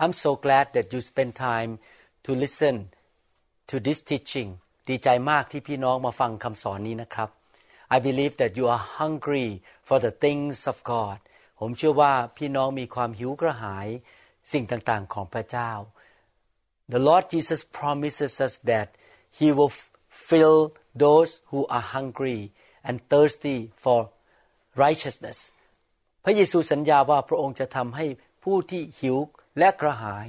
[0.00, 1.72] I'm so glad that you spend time
[2.26, 2.74] to listen
[3.70, 4.50] to this teaching
[4.88, 7.28] ดีใจมากที่พี่น้องมาฟังคำสอนนี้นะครับ
[7.94, 9.48] I believe that you are hungry
[9.88, 11.18] for the things of God
[11.60, 13.88] ผมเชื่อว่าพี่น้องมีความหิวกระหาย
[14.52, 15.72] สิ่งต่างๆของพระเจ้า
[16.92, 18.88] The Lord Jesus promises us that
[19.38, 19.72] He will
[20.28, 20.58] fill
[21.04, 22.40] those who are hungry
[22.88, 24.00] and thirsty for
[24.84, 25.38] righteousness
[26.24, 28.06] พระเยซูสัญญาว่าพระองค์จะทำให้
[28.44, 29.16] ผู้ที่หิว
[29.59, 30.27] และกระหาย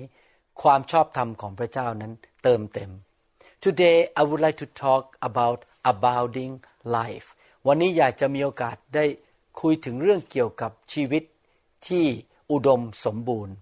[0.63, 2.91] ความชอบธรรมของพระเจ้านั้นเติมเต็ม
[3.65, 5.59] Today I would like to talk about
[5.93, 6.55] abounding
[6.99, 7.27] life
[7.67, 9.05] วันนี้อยากจะมีโอกาสได้
[9.61, 11.23] คุยถึงเรื่องเกี่ยวกับชีวิต
[11.89, 12.07] ที่
[12.53, 13.55] อุดมสมบูรณ์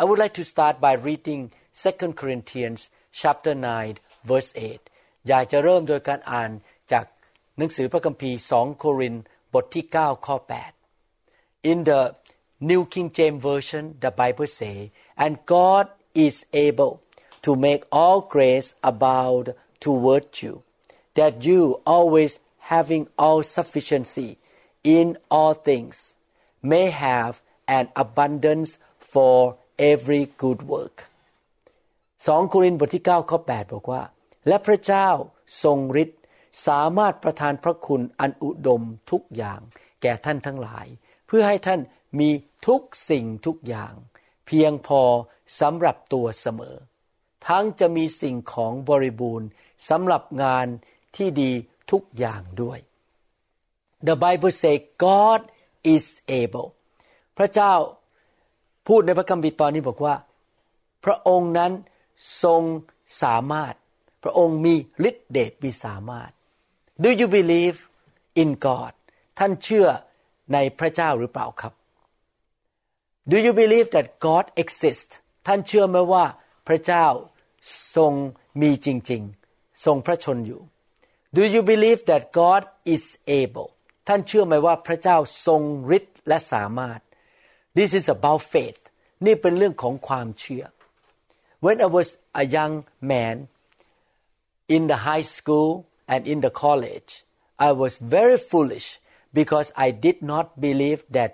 [0.00, 1.42] I would like to start by reading
[1.82, 2.80] 2 Corinthians
[3.20, 3.54] chapter
[3.92, 4.50] 9 verse
[4.88, 6.50] 8 อยากจะเริ่มโดยการอ่าน
[6.92, 7.04] จาก
[7.58, 9.22] หนังสือพระคัมภีร์ 2 โครินธ์
[9.54, 10.36] บทที่ 9 ข้อ
[11.02, 12.00] 8 In the
[12.59, 17.01] New King James Version the Bible say and God is able
[17.45, 20.63] to make all grace abound toward you
[21.15, 22.39] that you always
[22.73, 24.37] having all sufficiency
[24.83, 26.15] in all things
[26.61, 27.33] may have
[27.67, 30.97] an abundance for every good work
[32.25, 34.03] 2โครินธ์บทที่9ข้อ8บอกว่า
[34.47, 35.09] และพระเจ้า
[35.63, 36.21] ทรงฤทธิ์
[36.67, 38.81] สามารถประทานพระคุณอันอุดม
[39.11, 39.59] ทุกอย่าง
[40.01, 40.87] แก่ท่านทั้งหลาย
[41.27, 41.79] เพื่อให้ท่าน
[42.19, 42.29] มี
[42.66, 43.94] ทุกสิ่งทุกอย่าง
[44.46, 45.02] เพียงพอ
[45.60, 46.76] สำหรับตัวเสมอ
[47.48, 49.48] ทั้งจะมีสิ่งของบริบูรณ์
[49.88, 50.66] สำหรับงาน
[51.16, 51.52] ที่ดี
[51.90, 52.78] ทุกอย่างด้วย
[54.06, 55.40] The Bible say God
[55.94, 56.06] is
[56.40, 56.68] able
[57.38, 57.72] พระเจ้า
[58.88, 60.14] พูดในพระคัมภีร์ตอนนี้บอกว่า
[61.04, 61.72] พระองค์นั้น
[62.44, 62.62] ทรง
[63.22, 63.74] สามารถ
[64.22, 64.74] พระองค์มี
[65.08, 66.30] ฤทธิเดชมีสามารถ
[67.04, 67.78] Do you believe
[68.42, 68.92] in God
[69.38, 69.88] ท่านเชื่อ
[70.52, 71.72] ในพระเจ้าหรือเปล่าครับ
[73.31, 75.13] Do you believe that God exists
[75.47, 76.25] ท่านเชื่อไหมว่า
[76.67, 77.05] พระเจ้า
[77.95, 78.13] ทรง
[78.61, 79.21] มีจริง
[79.53, 80.61] ๆ ทรงพระชนอยู่
[81.37, 82.61] Do you believe that God
[82.95, 83.03] is
[83.41, 83.69] able
[84.07, 85.61] ท่านเชื่อไหมว่าพระเจ้าทรง
[85.97, 86.99] ฤทธิ์และสามารถ
[87.77, 88.81] This is about faith
[89.25, 90.65] นี่เป็นเรื่องของความเชื่อ
[91.65, 92.07] When I was
[92.41, 92.75] a young
[93.13, 93.35] man
[94.75, 95.71] in the high school
[96.13, 97.11] and in the college
[97.67, 98.87] I was very foolish
[99.39, 101.33] because I did not believe that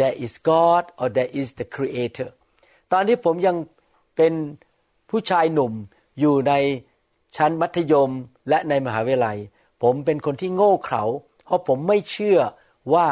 [0.00, 2.28] there is God or there is the creator
[2.92, 3.56] ตอนที่ผมยัง
[4.16, 4.32] เป็น
[5.10, 5.72] ผู้ชายหนุ่ม
[6.20, 6.52] อยู่ใน
[7.36, 8.10] ชั้นมัธยม
[8.48, 9.38] และในมหาวิทยาลัย
[9.82, 11.02] ผมเป็นคนที่โง่เขลา
[11.44, 12.38] เพราะผมไม่เชื่อ
[12.92, 13.06] ว่า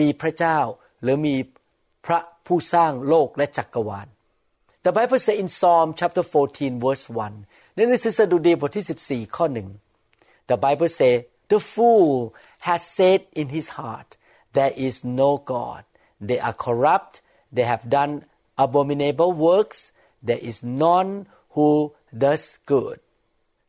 [0.00, 0.58] มีพระเจ้า
[1.02, 1.36] หรือมี
[2.06, 4.08] พระผู้สร้างโลกและจักรวาล
[4.84, 7.04] The Bible says in Psalm chapter 14 verse
[7.40, 9.68] 1 ในหนังสือสดุดีบทที่ 14 ข้อหนึ่ง
[10.50, 11.12] The Bible say
[11.52, 12.14] the fool
[12.68, 14.10] has said in his heart
[14.56, 15.82] there is no God
[16.28, 17.14] they are corrupt
[17.56, 18.12] they have done
[18.64, 19.80] abominable works
[20.26, 21.12] there is none
[21.54, 21.68] who
[22.24, 22.98] does good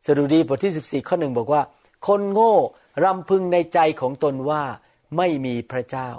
[0.05, 1.61] สดุดีบทที่ 14 ข้อหนึ่งบอกว่า
[2.07, 2.55] คนโง่
[3.03, 4.63] รำพึงในใจของตนว่า
[5.17, 6.09] ไม่มีพระเจ้า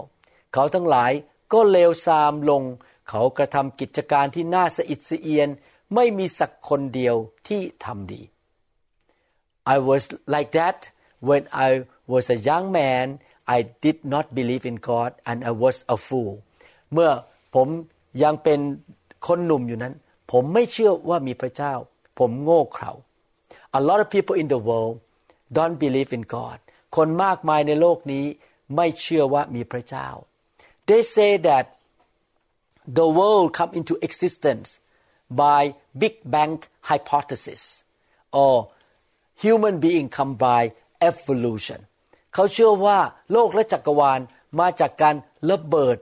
[0.53, 1.12] เขาทั้งหลาย
[1.53, 2.62] ก็เลวทรามลง
[3.09, 5.49] เขากระทำกิจการที่น่าสะอิดสะเอียน
[5.94, 7.16] ไม่มีสักคนเดียว
[7.49, 8.22] ที่ทำดี
[9.75, 10.03] I was
[10.34, 10.78] like that
[11.28, 11.70] when I
[12.12, 13.06] was a young man
[13.57, 16.33] I did not believe in God and I was a fool
[16.93, 17.11] เมื่อ
[17.55, 17.67] ผม
[18.23, 18.59] ยังเป็น
[19.27, 19.93] คนหนุ่มอยู่นั้น
[20.31, 21.73] ผมไม่เชื่อว่ามีพระเจ้า
[22.19, 22.91] ผมโง่เขลา
[23.77, 24.95] A lot of people in the world
[25.57, 26.57] don't believe in God
[26.95, 28.25] คนมากมายในโลกนี้
[28.75, 30.07] ไม่เชื่อว่ามีพระเจ้า
[30.89, 31.65] They say that
[32.99, 34.69] the world come into existence
[35.43, 35.61] by
[36.01, 36.53] Big Bang
[36.89, 37.62] hypothesis
[38.41, 38.53] or
[39.44, 40.62] human being come by
[41.09, 41.79] evolution
[42.34, 42.99] เขาเชื่อว่า
[43.32, 44.20] โลกและจักรวาล
[44.61, 45.14] มาจากการ
[45.50, 45.99] ระเบิด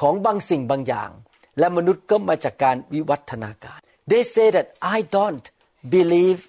[0.00, 1.10] ของบางสิ่งบางอย่าง
[1.58, 3.78] และมนุษย์ก็มาจากการวิวัฒนาการ
[4.10, 5.46] They say that I don't
[5.96, 6.40] believe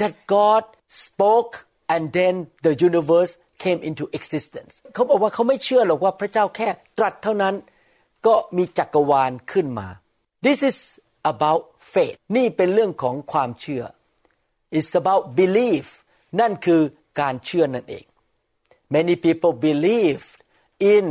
[0.00, 0.64] that God
[1.04, 1.52] spoke
[1.94, 2.34] and then
[2.66, 3.32] the universe
[3.64, 6.68] came into existence เขาบอกว่าเขาไม่เชื่อหรอกว่าพระเจ้าแค่
[6.98, 7.54] ตรัสเท่านั้น
[8.26, 9.88] ก็มีจักรวาลขึ้นมา
[10.46, 10.78] This is
[11.32, 11.62] about
[11.94, 13.84] faith นี่เป็นเรื่องของความเชื่อ
[14.76, 15.84] It's about belief
[16.40, 16.82] นั่นคือ
[17.19, 18.05] การเชื่อนั่นเอง
[18.95, 20.23] Many people believe
[20.93, 21.05] in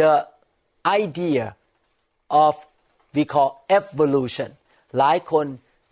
[0.00, 0.14] the
[1.02, 1.44] idea
[2.44, 2.54] of
[3.14, 4.50] we call evolution
[4.98, 5.46] หลายคน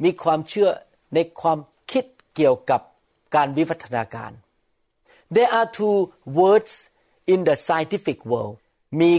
[0.05, 0.71] มีความเชื่อ
[1.15, 1.59] ในความ
[1.91, 2.05] คิด
[2.35, 2.81] เกี่ยวกับ
[3.35, 4.33] การวิวัฒนาการ
[5.37, 5.97] There are two
[6.41, 6.73] words
[7.33, 8.55] in the scientific world
[9.01, 9.13] มี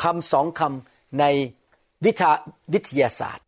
[0.00, 1.24] คำสองคำใน
[2.04, 2.32] วิทยา
[2.72, 3.44] วิทยาศาสตร์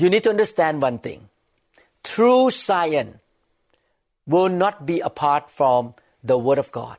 [0.00, 1.20] You need to understand one thing
[2.10, 3.14] true science
[4.32, 5.82] will not be apart from
[6.30, 6.98] the word of God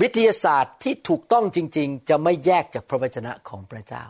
[0.00, 4.04] วิทยาศาสตร์ที่ถูกต้องจริงๆ จะไม่แยกจากพระวจนะของพระเจ้า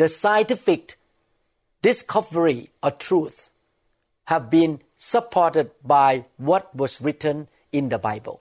[0.00, 0.82] The scientific
[1.88, 3.38] discovery or truth
[4.30, 4.72] have been
[5.12, 6.10] supported by
[6.48, 7.36] what was written
[7.78, 8.38] in the Bible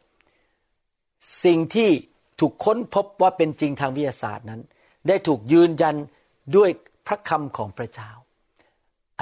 [1.43, 1.91] สิ่งที่
[2.39, 4.61] ถูกค้นพบว่าเป็นจริงทางวิทยาศาสตร์นั้น
[5.07, 5.95] ได้ถูกยืนยัน
[6.55, 6.69] ด้วย
[7.07, 8.11] พระคำของพระเจ้า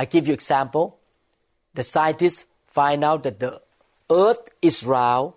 [0.01, 0.85] I give you example
[1.77, 2.41] the scientists
[2.77, 3.53] find out that the
[4.23, 5.27] earth is round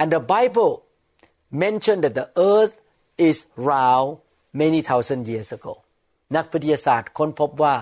[0.00, 0.72] and the Bible
[1.64, 2.74] mentioned that the earth
[3.28, 3.36] is
[3.70, 4.18] round
[4.62, 5.74] many thousand years ago
[6.36, 7.74] นักวิทยาศาสตร์ค้นพบว่า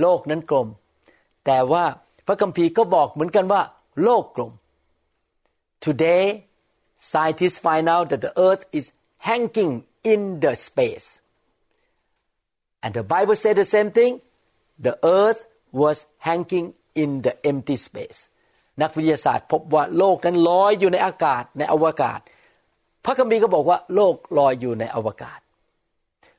[0.00, 0.68] โลกนั้นกลม
[1.46, 1.84] แต่ว่า
[2.26, 3.62] พระคัมภีร์ก็บอกเหมือนกันว่า
[4.02, 4.52] โลกกลม
[5.86, 6.26] Today
[7.10, 8.86] scientists find out that the earth is
[9.28, 9.72] hanging
[10.12, 11.08] in the space
[12.82, 14.12] and the Bible said the same thing
[14.86, 15.40] the earth
[15.82, 15.96] was
[16.28, 16.66] hanging
[17.03, 18.19] in the empty space
[18.81, 22.19] นักวิทยาศาสตร์พบว่าโลกนั้นลอยอยู่ในอากาศในอวกาศ
[23.05, 25.39] พระคัมภีร์ก็บอกว่าโลกลอยอยู่ในอวกาศ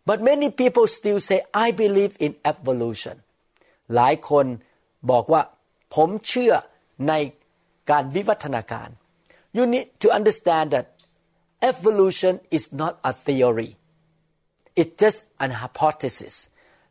[0.08, 3.16] but many people still say I believe in evolution
[3.94, 4.46] หลายคน
[5.10, 5.42] บอกว่า
[5.94, 6.52] ผมเชื่อ
[7.08, 7.12] ใน
[7.90, 8.88] การวิวัฒนาการ
[9.56, 10.86] you need to understand that
[11.70, 13.70] evolution is not a theory
[14.80, 16.34] it's just an hypothesis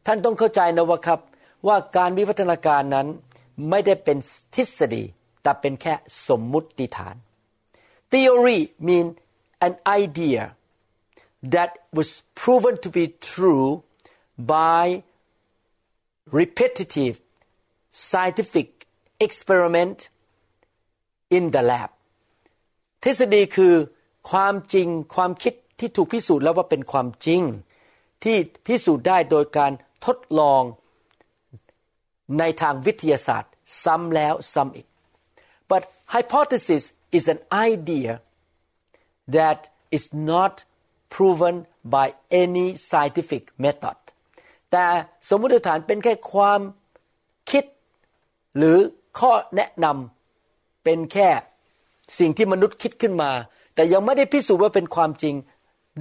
[0.06, 1.20] ท่านต้องเข้าใจนะว่าครับ
[1.68, 3.08] ว่าการวิวัฒนาการนั้น
[3.70, 4.18] ไม่ได้เป็น
[4.56, 5.04] ทฤษฎี
[5.44, 5.94] แต่เป็นแค่
[6.28, 7.16] สมมุติฐาน
[8.12, 9.08] theory mean
[9.68, 9.74] an
[10.04, 10.44] idea
[11.56, 12.10] that was
[12.42, 13.70] proven to be true
[14.56, 14.84] by
[16.40, 17.16] repetitive
[18.10, 18.68] scientific
[19.26, 19.98] experiment
[21.38, 21.90] in the lab
[23.04, 23.74] ทฤษฎีคือ
[24.32, 27.42] ความจริงความคิดที่ถูกพิสูจน์แล้วว่าเป็นความจริง
[28.24, 28.38] ที่
[28.68, 29.72] พิสูจน์ได้โดยการ
[30.06, 30.62] ทดลอง
[32.40, 33.52] ในทางวิทยาศาสตร์
[33.84, 34.88] ซ้ำแล้วซ้ำอีก
[35.72, 35.82] but
[36.14, 36.84] hypothesis
[37.18, 37.40] is an
[37.72, 38.12] idea
[39.38, 39.60] that
[39.98, 40.54] is not
[41.16, 41.56] proven
[41.96, 42.08] by
[42.44, 43.98] any scientific method
[44.72, 44.86] แต่
[45.30, 46.62] สมมติฐานเป็นแค่ความ
[47.52, 47.64] คิด
[48.58, 48.78] หรือ
[49.20, 51.30] ข้อแนะนำเป็นแค่
[52.20, 53.32] สิ่งที่มนุษย์คิดขึ้นมา
[53.76, 55.36] แต่ยังไม่ได้พิสูจน์ว่าเป็นความจริง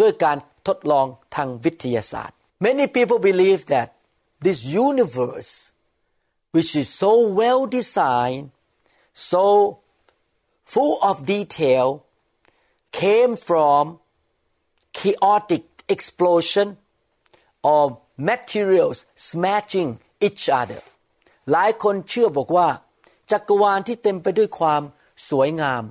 [0.00, 0.37] ด้วยการ
[0.67, 2.37] ทดลองทางวิทยาศาสตร์
[2.67, 3.88] Many people believe that
[4.44, 5.52] this universe
[6.56, 8.47] which is so well designed
[9.31, 9.44] so
[10.73, 11.87] full of detail
[13.00, 13.82] came from
[14.99, 15.64] chaotic
[15.94, 16.69] explosion
[17.79, 17.87] of
[18.31, 18.99] materials
[19.31, 19.88] smashing
[20.26, 20.81] each other
[21.53, 22.69] หลายคนเชื่อบอกว่า
[23.31, 24.82] จักรวาลที่เต็มไปด้วยความ
[25.31, 25.82] สวยงาม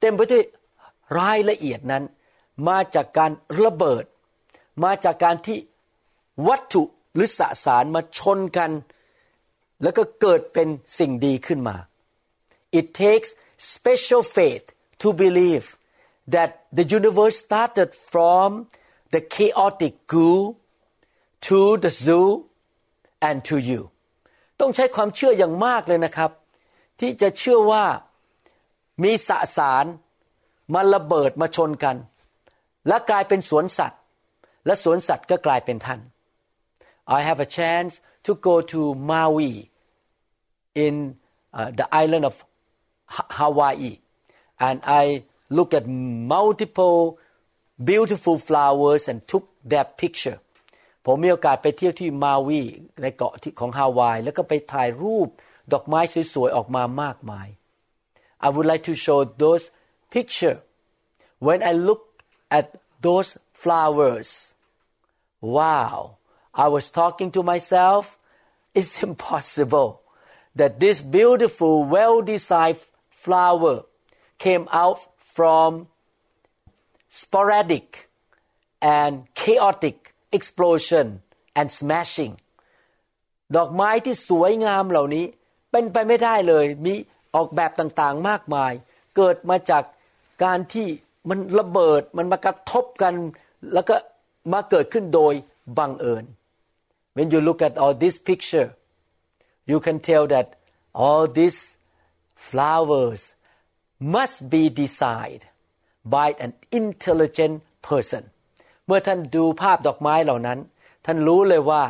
[0.00, 0.44] เต็มไปด้วย
[1.18, 2.04] รายละเอียดนั้น
[2.68, 3.30] มาจากการ
[3.62, 4.04] ระเบิด
[4.84, 5.58] มาจากการที่
[6.48, 6.82] วัตถุ
[7.14, 8.70] หรือสสารมาชนกัน
[9.82, 10.68] แล้วก็เกิดเป็น
[10.98, 11.76] สิ่งดีขึ้นมา
[12.78, 13.30] It takes
[13.74, 14.66] special faith
[15.02, 15.66] to believe
[16.34, 18.48] that the universe started from
[19.14, 20.38] the chaotic goo
[21.46, 22.28] to the zoo
[23.28, 23.82] and to you
[24.60, 26.30] ต้องใช้ความเชื่ออย่างมากเลยนะครับ
[27.00, 27.84] ที่จะเชื่อว่า
[29.02, 29.84] มีสสาร
[30.74, 31.96] มาระเบิดมาชนกัน
[32.88, 34.00] และกลายเป็นสวนสัตว์
[34.66, 36.00] และสวนสัตว์ก็กลายเป็นท่าน
[37.16, 37.92] I have a chance
[38.26, 38.80] to go to
[39.10, 39.52] Maui
[40.85, 40.95] in
[41.53, 42.35] uh, the island of
[43.39, 43.93] Hawaii
[44.59, 47.19] and I look at multiple
[47.91, 50.39] beautiful flowers and took their picture
[51.09, 52.61] ผมมีโอกาสไปเที่ยวที่มาวี
[53.01, 55.27] ในเกาะที่ของฮาวายแล้วก็ไปถ่ายรูป
[55.73, 55.99] ดอกไม้
[56.33, 57.47] สวยๆออกมามากมาย
[58.45, 59.65] I would like to show those
[60.15, 60.57] picture
[61.45, 62.03] when I look
[62.57, 62.65] at
[63.05, 63.29] those
[63.61, 64.29] flowers
[65.57, 65.97] wow
[66.63, 68.03] I was talking to myself
[68.79, 69.89] it's impossible
[70.58, 72.80] that this beautiful well designed
[73.24, 73.76] flower
[74.44, 74.98] came out
[75.36, 75.70] from
[77.20, 77.88] sporadic
[78.98, 79.96] and chaotic
[80.36, 81.06] explosion
[81.58, 82.34] and smashing
[83.56, 85.24] ดอกไม้ที่สวยงามเหล่านี้
[85.70, 86.94] เป็นไปไม่ได้เลย มี
[87.34, 88.72] ออกแบบต่างๆมากมาย
[89.16, 89.84] เกิดมาจาก
[90.44, 90.88] การที่
[91.28, 93.14] มันระเบิดมันมากระทบกัน
[93.72, 93.96] แล้วก็
[94.52, 95.34] มาเกิดขึ้นโดย
[95.78, 96.24] บังเอิญ
[97.16, 98.68] When you look at all this picture
[99.71, 100.47] you can tell that
[101.03, 101.59] all these
[102.47, 103.21] flowers
[104.15, 105.43] must be designed
[106.15, 107.55] by an intelligent
[107.89, 108.23] person
[108.85, 110.59] เมื่อท่านดูภาพดอกไม้เหล่านั้น
[111.05, 111.83] ท่านรู้เลยว่า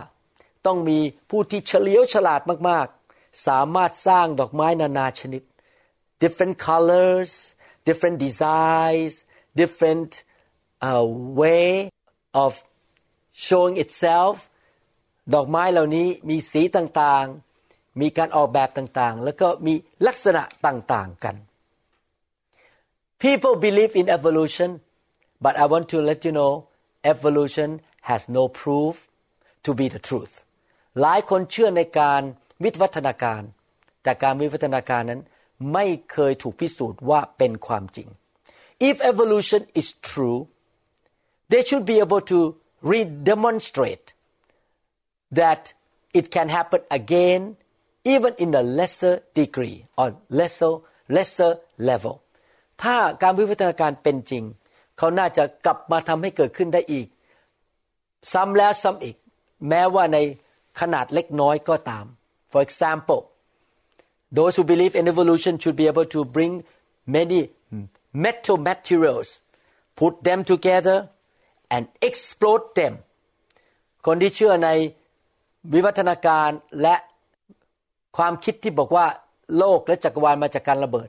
[0.66, 5.44] ต้องมีผู้ที่เฉลียวฉลาดมากๆ สามารถสร้างดอกไม้นานาชนิด
[6.24, 7.32] different colors
[7.88, 9.14] different designs
[9.62, 10.12] different
[10.88, 11.06] uh,
[11.42, 11.72] way
[12.44, 12.52] of
[13.46, 14.36] showing itself
[15.34, 17.38] ดอกไม้เหล่านี้มีสีต่างๆ
[18.01, 19.75] มีการออกแบบต่างๆ แล้วก็มี
[20.07, 21.37] ลักษณะต่างๆกัน
[23.23, 24.71] People believe in evolution
[25.45, 26.53] but I want to let you know
[27.13, 27.71] evolution
[28.09, 28.95] has no proof
[29.65, 30.35] to be the truth
[31.01, 32.23] หลายคนเชื่อในการ
[32.65, 33.43] วิวัฒนาการ
[34.03, 35.23] แต่การวิวัฒนาการนั้น
[35.73, 38.09] ไม่เคยถูกพิสูจน์ว่าเป็นความจริง
[38.89, 40.39] If evolution is true
[41.51, 42.39] they should be able to
[42.93, 44.07] redemonstrate
[45.41, 45.63] that
[46.19, 47.43] it can happen again
[48.14, 50.08] even in a lesser degree or
[50.40, 50.74] lesser
[51.16, 51.52] lesser
[51.90, 52.16] level
[52.84, 54.44] ถ้าการวิวัฒนาการเป็นจริง
[54.98, 57.08] เขาน่าจะกลับมาทำให้เกิดขึ้นได้อีก
[58.34, 59.16] ซ้ำแล้วซ้ำอีก
[59.70, 60.18] แม้ว่าใน
[60.80, 62.06] ขนาดเล็กน้อยก็ตาม
[62.52, 63.22] for example
[64.38, 66.54] those who believe in evolution should be able to bring
[67.16, 67.42] many
[68.26, 69.28] metal materials
[70.00, 70.98] put them together
[71.76, 72.94] and explode them
[74.06, 74.70] คนที่เชื่อใน
[75.74, 76.50] วิวัฒนาการ
[76.82, 76.96] และ
[78.17, 79.07] ความคิดที่บอกว่า
[79.59, 81.09] โลกและจักรวาลมาจากการระเบิด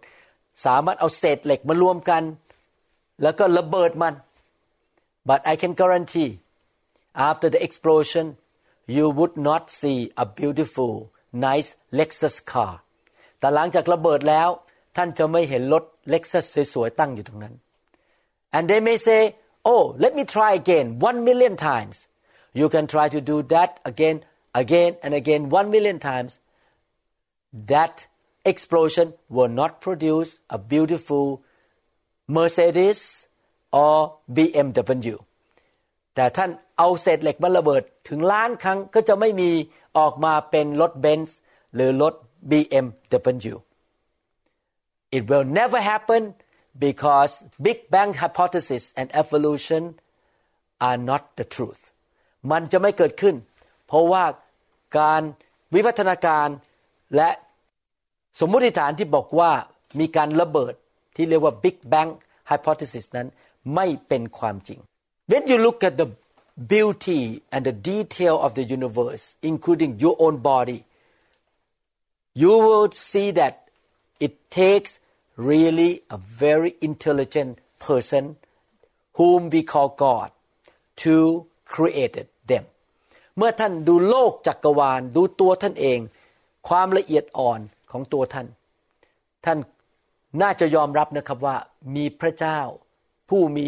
[0.66, 2.24] สามารถเอาเศษเหล็กมารวมกัน
[3.22, 4.14] แล้วก็ระเบิดมัน
[5.30, 6.32] but I can guarantee
[7.30, 8.26] after the explosion
[8.96, 10.94] you would not see a beautiful
[11.48, 12.74] nice Lexus car
[13.40, 14.50] แต่หลังจากระเบิดแล้ว
[14.96, 15.84] ท่านจะไม่เห็นรถ
[16.14, 17.54] Lexus สวยๆตั้งอยู่ตรงนั้น
[18.56, 19.22] and they may say
[19.72, 21.96] oh let me try again one million times
[22.60, 24.18] you can try to do that again
[24.62, 26.32] again and again one million times
[27.73, 27.95] that
[28.45, 31.27] explosion will not produce a beautiful
[32.37, 33.01] Mercedes
[33.83, 33.97] or
[34.37, 35.17] BMW
[36.15, 39.51] แต่ท่านเอาเศษเหล็กมาระเบิดถึงล้านครั้งก็จะไม่มี
[39.99, 41.39] ออกมาเป็นรถเบนซ์
[41.75, 42.15] หรือรถ
[42.51, 43.57] BMW
[45.17, 46.23] it will never happen
[46.87, 47.33] because
[47.67, 49.83] Big Bang hypothesis and evolution
[50.89, 51.83] are not the truth
[52.51, 53.35] มันจะไม่เกิดขึ้น
[53.87, 54.25] เพราะว่า
[54.99, 55.23] การ
[55.75, 56.49] วิวัฒนาการ
[57.16, 57.30] และ
[58.40, 59.52] สมมติฐานที่บอกว่า
[60.00, 60.74] มีการระเบิด
[61.16, 62.12] ที่เรียกว่า Big Bang
[62.52, 63.28] hypothesis นั้น
[63.76, 64.80] ไม่เป็นความจริง
[65.32, 66.08] When you look at the
[66.74, 67.22] beauty
[67.54, 70.80] and the detail of the universe including your own body
[72.42, 73.54] you will see that
[74.26, 74.92] it takes
[75.52, 77.52] really a very intelligent
[77.88, 78.24] person
[79.18, 80.30] whom we call God
[81.04, 81.16] to
[81.74, 82.18] create
[82.52, 82.66] them
[83.38, 86.00] เมื่อท่านดูโลกจักกรวาลดูตัวท่านเอง
[86.68, 87.60] ความละเอียดอ่อน
[87.92, 88.48] ของตัวท่าน
[89.46, 89.60] ท่าน
[90.42, 91.58] น่าจะยอมรับนะครับว่า
[91.96, 92.60] มีพระเจ้า
[93.30, 93.68] ผู้มี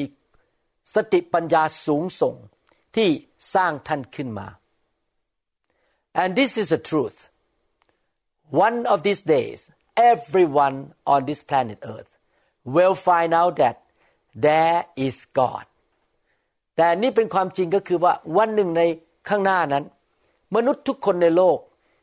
[0.96, 2.36] สติปัญญาสูงส่ง
[2.96, 3.10] ที่
[3.56, 4.48] สร้างท่านขึ้นมา
[6.22, 7.20] and this is the truth
[8.66, 9.60] one of these days
[10.12, 10.78] everyone
[11.14, 12.12] on this planet earth
[12.75, 13.75] will find out that
[14.46, 15.66] there is God
[16.75, 18.82] แต่นี่เป็นความจริงก็คือว่าวันหนึ่งใน
[19.30, 19.84] ข้างหน้านั้น
[20.56, 21.58] มนุษย์ทุกคนในโลก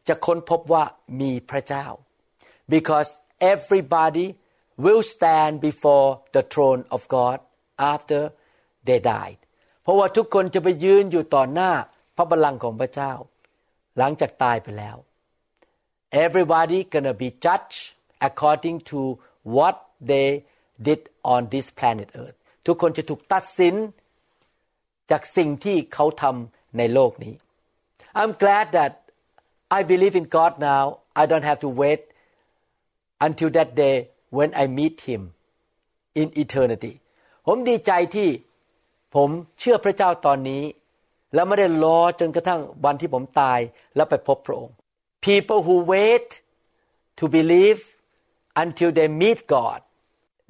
[0.09, 0.85] จะค้นพบว่า
[1.21, 1.87] มีพระเจ้า
[2.75, 3.11] because
[3.53, 4.27] everybody
[4.85, 7.39] will stand before the throne of God
[7.93, 8.21] after
[8.87, 9.41] they died
[9.83, 11.71] เพราะว่าทุกคนจะไปยืนอยู่ต่อหน้า
[12.17, 13.13] พระบัลลังก์ของพระเจ้า
[13.99, 14.97] หลังจากตายไปแล้ว
[16.25, 17.81] everybody gonna be judged
[18.29, 19.01] according to
[19.57, 19.77] what
[20.11, 20.29] they
[20.87, 21.01] did
[21.33, 23.75] on this planet earth ทุกคนจะถูกตัดสิน
[25.11, 27.35] จากสิ่งที่เขาทำในโลกนี้
[28.21, 28.93] I'm glad that
[29.78, 30.84] I believe in God now
[31.22, 32.02] I don't have to wait
[33.28, 33.96] until that day
[34.38, 35.22] when I meet Him
[36.22, 36.94] in eternity
[37.48, 38.30] ผมดีใจที่
[39.16, 40.64] ผมเชื่อพระเจ้าตอนนี้
[41.34, 43.60] แล้วไม่ได้รอจนกระทั่งวันที่ผมตาย
[43.96, 44.76] แล้วไปพบพระองค์
[45.28, 46.30] People who wait
[47.20, 47.82] to believe
[48.64, 49.80] until they meet God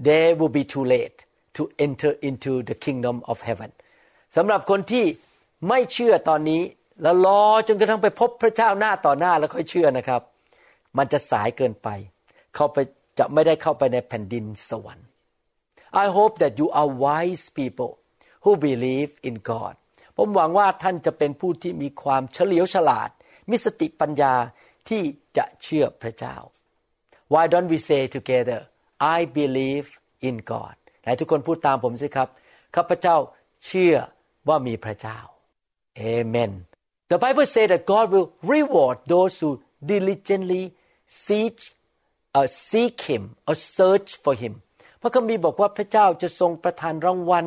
[0.08, 1.20] they will be too late
[1.58, 3.70] to enter into the kingdom of heaven
[4.36, 5.06] สำหรับคนที่
[5.68, 6.62] ไม่เชื่อตอนนี้
[7.03, 10.23] แล้วรอจนกระทั่งไปพบพระเจ้าหน้าต่อหน้าแล้วค่อยเชื่อนะครับ
[10.99, 11.89] มันจะสายเกินไป
[12.55, 12.79] เข้าไป
[13.19, 15.07] จะไม่ได้เข้าไปในแผ่นดินสวรรค์
[16.03, 17.93] I hope that you are wise people
[18.45, 19.75] who believe in God
[20.17, 23.11] ผมหวังว่าท่านจะเป็นผู้ที่มีความเฉลียวฉลาด
[23.51, 24.35] มีสติปัญญา
[24.89, 25.03] ที่
[25.37, 26.37] จะเชื่อพระเจ้า
[27.33, 28.61] Why don't we say together
[29.17, 29.87] I believe
[30.29, 32.29] in God ไหนทุกคนพูดตามผมสิครับ
[32.77, 33.17] ข้าพเจ้า
[33.67, 33.95] เชื่อ
[34.49, 35.19] ว่ามีพระเจ้า
[36.01, 36.53] Amen
[37.12, 41.56] The Bible says that God will reward those who diligently seek
[42.36, 44.54] uh, seek Him or search for Him
[45.02, 47.46] พระคัมภีร์บอกว่าพระเจ้าจะทรงประทานรางวัล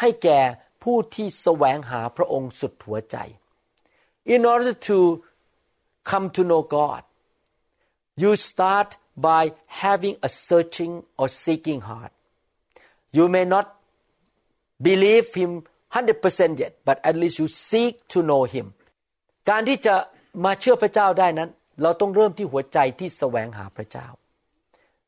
[0.00, 0.40] ให้แก่
[0.82, 3.16] ผู้ที่แสวงหาพระองค์สุดหัวใจ
[4.34, 4.98] in order to
[6.10, 7.02] come to know God
[8.22, 8.90] you start
[9.28, 9.42] by
[9.84, 12.12] having a searching or seeking heart
[13.16, 13.66] you may not
[14.88, 15.52] believe him
[15.92, 18.66] 100% yet but at least you seek to know him
[19.49, 19.95] การที่จะ
[20.45, 21.49] มาเชื่อพระเจ้าได้นั้น
[21.81, 24.07] เราต้องเริ่มที่หัวใจที่แสวงหาพระเจ้า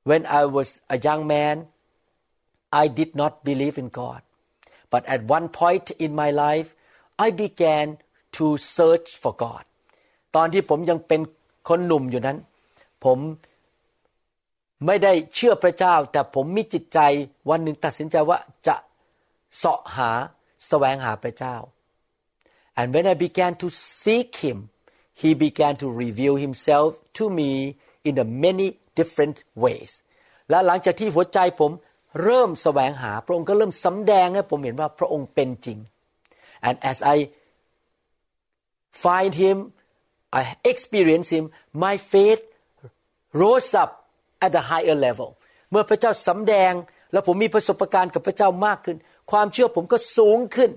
[0.10, 1.56] When I was a young man
[2.84, 4.22] I did not believe in God
[4.94, 6.68] but at one point in my life
[7.26, 7.88] I began
[8.38, 8.46] to
[8.78, 9.64] search for God
[10.36, 11.22] ตอนที่ผมยังเป็น
[11.70, 12.38] คนหนุ่มอยู่นั้น
[13.06, 13.18] ผม
[14.86, 17.00] ไม่ได้เชื่อพระเจ้า แต่ผมมีจิตใจ
[17.50, 18.76] วันหนึ่งตัดสินใจว่าจะ
[19.58, 20.12] เสาะหา
[20.68, 21.56] แสวงหาพระเจ้า
[22.80, 23.68] and when I began to
[24.04, 24.58] seek Him
[25.22, 28.68] He began to reveal Himself to me in a many
[29.00, 29.92] different ways
[30.50, 31.72] และหลังจากที่หัวใจผม
[32.24, 35.78] เริ่มแสวงหา พระองค์ก็เริ่มสำแดงให้ผมเห็นว่าพระองค์เป็นจริง
[36.68, 37.18] and as I
[39.04, 39.58] find Him
[40.40, 41.46] I experience Him
[41.86, 42.44] my faith
[43.42, 43.92] rose up
[44.46, 45.30] at a higher level
[45.72, 46.74] เมื่อพระเจ้าสำแดง
[47.12, 48.98] แล้วผมมีประสบการณ์กับพระเจ้ามากขึ้น
[49.32, 50.72] ความเชื่อผมก็สูงขึ้น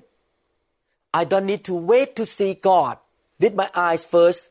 [1.19, 2.95] I don't need to wait to see God
[3.41, 4.41] with my eyes first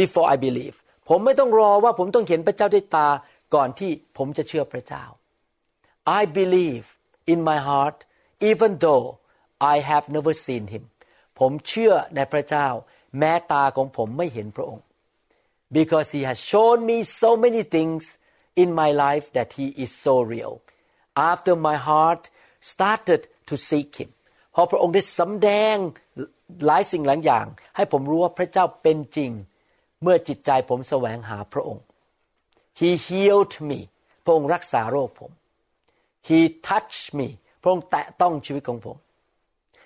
[0.00, 0.76] before I believe
[1.08, 3.08] ผมไม่ต้องรอว่าผมต้องเห็นพระเจ้าด้วยตา
[3.54, 5.04] ก่อนที่ผมจะเชื่อพระเจ้า
[6.18, 6.84] I believe
[7.32, 7.98] in my heart
[8.50, 9.06] even though
[9.74, 10.84] I have never seen him
[11.38, 12.68] ผมเชื่อในพระเจ้า
[13.18, 14.84] แม้ตาของผมไม่เห็นพระองค์
[15.76, 18.02] because he has shown me so many things
[18.62, 20.54] in my life that he is so real
[21.32, 22.22] after my heart
[22.74, 24.10] started to seek him
[24.55, 25.75] พอพระองค์ได้สำแดง
[26.65, 29.31] หลายสิ่งหลายอย่าง ให้ผมรู้ว่าพระเจ้าเป็นจริง
[30.01, 31.83] เมื่อจิตใจผมแสวงหาพระองค์
[32.79, 33.79] He healed me
[34.23, 35.31] พระองค์รักษาโรคผม
[36.27, 37.27] He touched me
[37.61, 38.97] พระองค์แตะต้องชีวิตของผม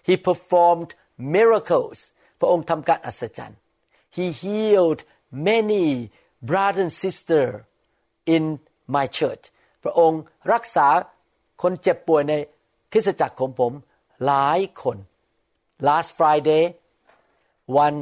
[0.07, 0.91] He performed
[1.35, 1.99] miracles
[2.39, 3.59] พระองค์ทำการอัศจรรย์
[4.15, 5.01] He healed
[5.49, 5.85] many
[6.49, 7.53] brothers and sisters
[8.35, 8.43] in
[8.95, 9.43] my church
[9.83, 10.21] พระองค์
[10.53, 10.87] รักษา
[11.61, 12.33] คนเจ็บป่วยใน
[12.91, 13.71] คริสตจักรของผม
[14.25, 14.97] หลายคน
[15.87, 16.63] Last Friday
[17.85, 17.97] one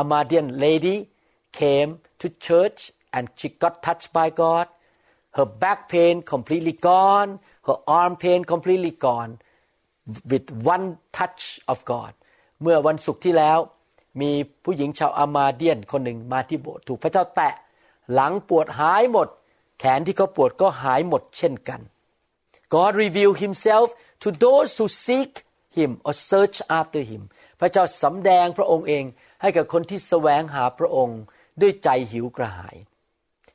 [0.00, 0.96] Amadian lady
[1.60, 2.80] came to church
[3.16, 4.66] and she got touched by God
[5.36, 7.30] her back pain completely gone
[7.68, 9.32] her arm pain completely gone
[10.30, 10.86] with one
[11.18, 12.12] touch of God
[12.62, 13.58] เมื่อวันศุกร์ที่แล้ว
[14.20, 14.32] มี
[14.64, 17.54] ผู้หญิงชาวอามาเดียนคนหนึ่งมาที่โบสถ์ถูกพระเจ้าแตะ
[18.14, 19.28] หลังปวดหายหมด
[19.78, 21.80] แขนที่เขาปวดก็หายหมดเช่นกัน
[22.74, 23.88] God revealed Himself
[24.23, 25.31] to those who seek
[25.77, 27.23] Him or search after Him
[27.59, 29.03] พระเจ้าสำแดงพระองค์เอง
[29.41, 31.21] ให้กับคนที่แสวงหาพระองค์
[31.61, 32.77] ด้วยใจหิวกระหาย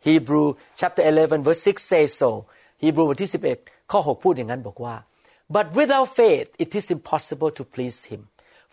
[0.06, 0.46] Hebrew
[0.80, 2.30] chapter 11 verse 6 says so
[2.82, 4.96] Hebrew บทที่11ข้อ6พูดอย่างนั้นบอกว่า
[5.54, 8.22] but without faith it is impossible to please Him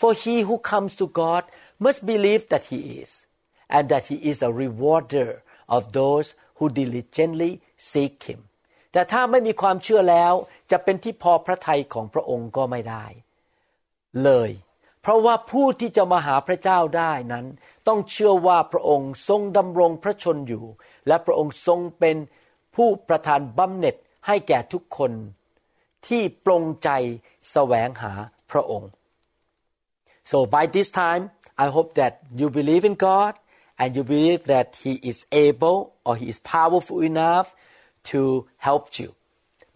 [0.01, 1.43] for he who comes to God
[1.85, 3.09] must believe that He is
[3.75, 5.29] and that He is a rewarder
[5.75, 7.51] of those who diligently
[7.91, 8.39] seek Him
[8.94, 10.32] แต่ถ้าไม่มีความเชื่อแล้ว
[10.70, 13.04] จะเป็นที่พอพระทัยของพระองค์ก็ไม่ได้
[14.24, 14.50] เลย
[15.00, 17.46] เพราะว่าผู้ที่จะมาหาพระเจ้าได้นั้น
[17.88, 20.64] ต้องเชื่อว่าพระองค์ทรงดำรงพระชนอยู่
[21.06, 22.16] และพระองค์ทรงเป็น
[22.76, 25.12] ผู้ประทานบำเหน็จให้แก่ทุกคน
[26.06, 26.90] ที่ปรงใจ
[27.50, 28.12] แสวงหา
[28.50, 28.90] พระองค์
[30.30, 31.22] so by this time
[31.64, 33.32] I hope that you believe in God
[33.80, 37.48] and you believe that He is able or He is powerful enough
[38.10, 38.22] to
[38.66, 39.08] help you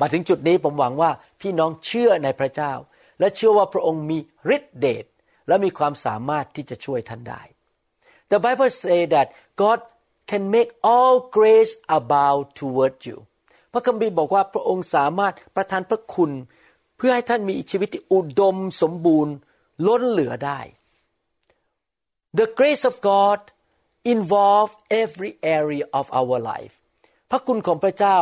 [0.00, 1.10] มาถึงจุดนี้ผมหวังว่า
[1.40, 2.72] พี่น้องเชื่อในพระเจ้า
[3.20, 4.18] และเชื่อว่าพระองค์มี
[4.56, 5.06] ฤทธิเดช
[5.48, 7.42] และมีความสามารถที่จะช่วยท่านได้
[8.30, 9.26] The Bible say that
[9.62, 9.78] God
[10.30, 13.18] can make all grace abound toward you
[13.72, 16.30] พระคัมภีร์บอกว่าพระองค์สามารถประทานพระคุณ
[16.96, 19.34] เพื่อให้ท่านมีชีวิตที่อุดมสมบูรณ์
[19.86, 20.60] ล้นเหลือได้
[22.38, 23.40] The grace of God
[24.14, 24.70] involve
[25.02, 26.74] every area of our life
[27.30, 28.18] พระคุณของพระเจ้า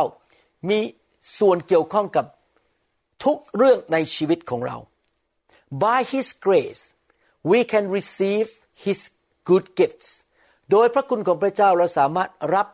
[0.69, 0.79] มี
[1.39, 2.25] ส่วนเกี่ยวข้องกับ
[3.23, 4.77] ทุกเรื่องในชีวิตของเรา
[5.83, 6.83] By His grace
[7.51, 8.47] we can receive
[8.83, 8.99] His
[9.49, 10.09] good gifts
[10.71, 12.67] โดยพระคุณของพระเจ้าเราสามารถรับ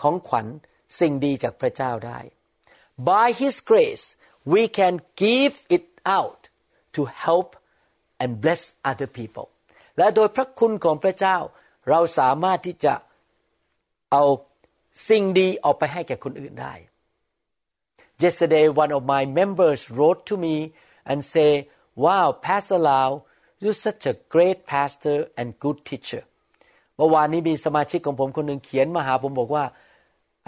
[0.00, 0.46] ของขวัญ
[1.00, 2.18] สิ่งดีจากพระเจ้าได้
[3.08, 4.04] By His grace
[4.52, 5.86] we can give it
[6.18, 6.42] out
[6.94, 7.48] to help
[8.22, 9.46] and bless other people
[9.98, 11.36] และโดยพระคุณของพระเจ้า
[11.88, 12.94] เราสามารถที่จะ
[14.12, 14.24] เอา
[15.08, 16.74] สิ่งดีออกไปให้แก่คนอื่นได้
[18.22, 20.56] Yesterday one of my members wrote to me
[21.10, 21.50] and say
[22.04, 23.10] wow Pastor Lau
[23.60, 26.22] you're such a great pastor and good teacher
[26.96, 29.64] เมื่อวานนี้มีสมาชิกของผมคนหนึ่งเขียนมาหาผมบอกว่า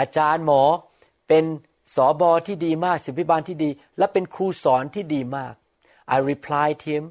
[0.00, 0.62] อาจารย์หมอ
[1.28, 1.44] เป็น
[1.94, 5.54] สอบอที่ดีมากศิลปิบาลที่ดี และเป็นครูสอนที่ดีมาก
[6.14, 7.02] I replied him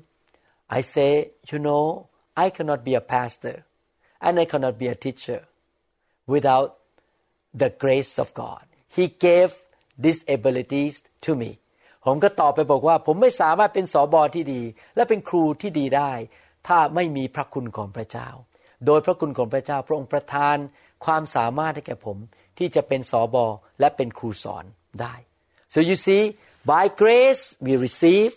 [0.78, 1.12] I say
[1.50, 1.86] you know
[2.44, 3.58] I cannot be a pastor
[4.26, 5.42] and I cannot be a teacher
[6.34, 6.68] without
[7.62, 8.64] the grace of God
[8.98, 9.52] He gave
[10.04, 11.52] these abilities to me
[12.06, 14.62] ผมก็ตอบไปบอกว่า ผมไม่สามารถเป็นสอบอที่ดี
[14.96, 16.12] และเป็นครูที่ดีได้
[16.68, 18.30] ถ้าไม่มีพระคุณของพระเจ้า
[18.86, 20.58] โดยพระคุณของพระเจ้า พระองค์ประทาน
[21.06, 22.18] ความสามารถให้แก่ผม
[22.58, 23.46] ที่จะเป็นสอบอ
[23.80, 24.66] และเป็นครูสอน
[25.02, 25.14] ได้
[25.74, 26.24] so you see
[26.72, 28.34] by grace we receive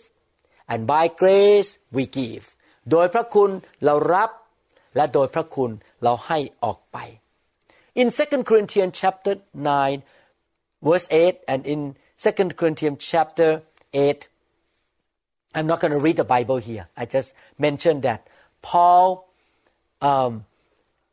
[0.71, 2.45] and by grace we give
[2.91, 3.49] โดยพระคุณ
[3.85, 4.29] เรารับ
[4.95, 5.71] และโดยพระคุณ
[6.03, 6.97] เราให้ออกไป
[7.94, 10.02] in 2 Corinthians chapter 9
[10.82, 14.28] verse 8 and in 2 Corinthians chapter 8
[15.54, 18.26] I'm not going to read the Bible here I just mentioned that
[18.62, 19.28] Paul
[20.00, 20.44] um,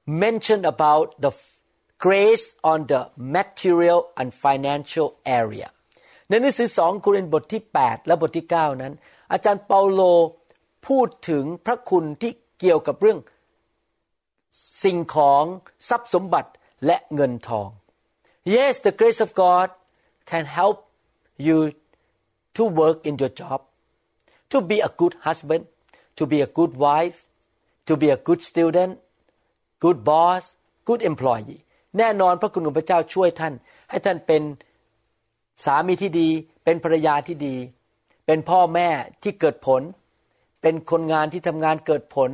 [0.06, 1.32] mentioned about the
[1.98, 5.70] grace on the material and financial area
[6.30, 8.94] ในหนังสือสองโครินธ์บทที่ 8 และบทที่ 9 นั้น
[9.32, 10.02] อาจารย์เปาโล
[10.88, 13.20] พูดถึงพระคุณที่เกี่ยวกับเรื่อง
[14.84, 15.44] สิ่งของ
[15.90, 16.52] ทรัพย์สมบัติ
[16.87, 17.69] และเงินทอง
[18.55, 19.69] Yes the grace of God
[20.31, 20.79] can help
[21.47, 21.59] you
[22.57, 23.61] to work in your job
[24.53, 25.63] to be a good husband
[26.19, 27.19] to be a good wife
[27.89, 28.93] to be a good student
[29.85, 30.43] good boss
[30.89, 31.61] good employee
[31.99, 33.55] แน่นอนพระคุณของพระเจ้าช่วยท่าน
[33.91, 34.43] ให้ท่านเป็น
[35.65, 36.29] สามีที่ดี
[36.65, 37.57] เป็นภรรยาที่ดี
[38.27, 38.89] เป็นพ่อแม่
[39.23, 39.83] ที่เกิดผล
[40.63, 42.31] เป็นคนงานที่ทำงานเกิดผล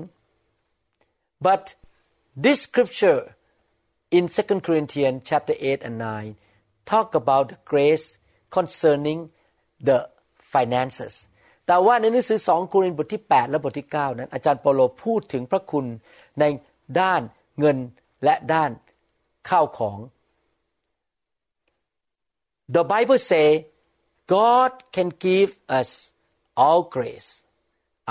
[1.46, 1.62] but
[2.44, 3.20] this scripture
[4.17, 6.35] in 2 Corinthians chapter 8 and 9
[6.85, 9.19] talk about the grace concerning
[9.87, 9.99] the
[10.53, 11.13] finances
[11.65, 15.85] แต่ว่าในหนังสือสองโครินธ์บทที่ 8 และบทที่ 9 นั้น อาจารย์เปโลพูดถึงพระคุณ
[16.39, 16.43] ใน
[16.99, 17.21] ด้าน
[17.59, 17.77] เงิน
[18.23, 18.71] และด้าน
[19.49, 19.97] ข้าวของ
[22.75, 23.47] The Bible say
[24.37, 25.89] God can give us
[26.61, 27.29] all grace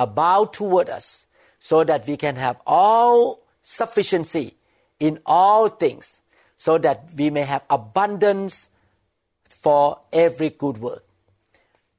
[0.07, 1.07] about toward us
[1.68, 3.16] so that we can have all
[3.79, 4.46] sufficiency
[5.08, 6.06] in all things
[6.65, 8.56] so that we may have abundance
[9.63, 9.84] for
[10.26, 11.04] every good work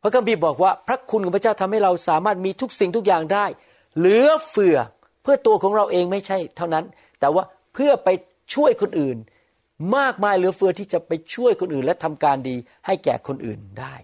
[0.02, 3.46] พระคัมภีร์บอกว่าพระคุณของพระเจ้าทำให้เราสามารถมีทุกสิ่งทุกอย่างได้
[3.98, 4.78] เหลือเฟือ
[5.22, 6.84] เพื่อตัวของเราเองไม่ใช่เท่านั้น
[7.20, 8.08] แต่ว่าเพื่อไป
[8.54, 9.16] ช่วยคนอื่น
[9.96, 13.94] มากมายเหลือเฟือที่จะไปช่วยคนอื่น และทำการดีให้แก่คนอื่นได้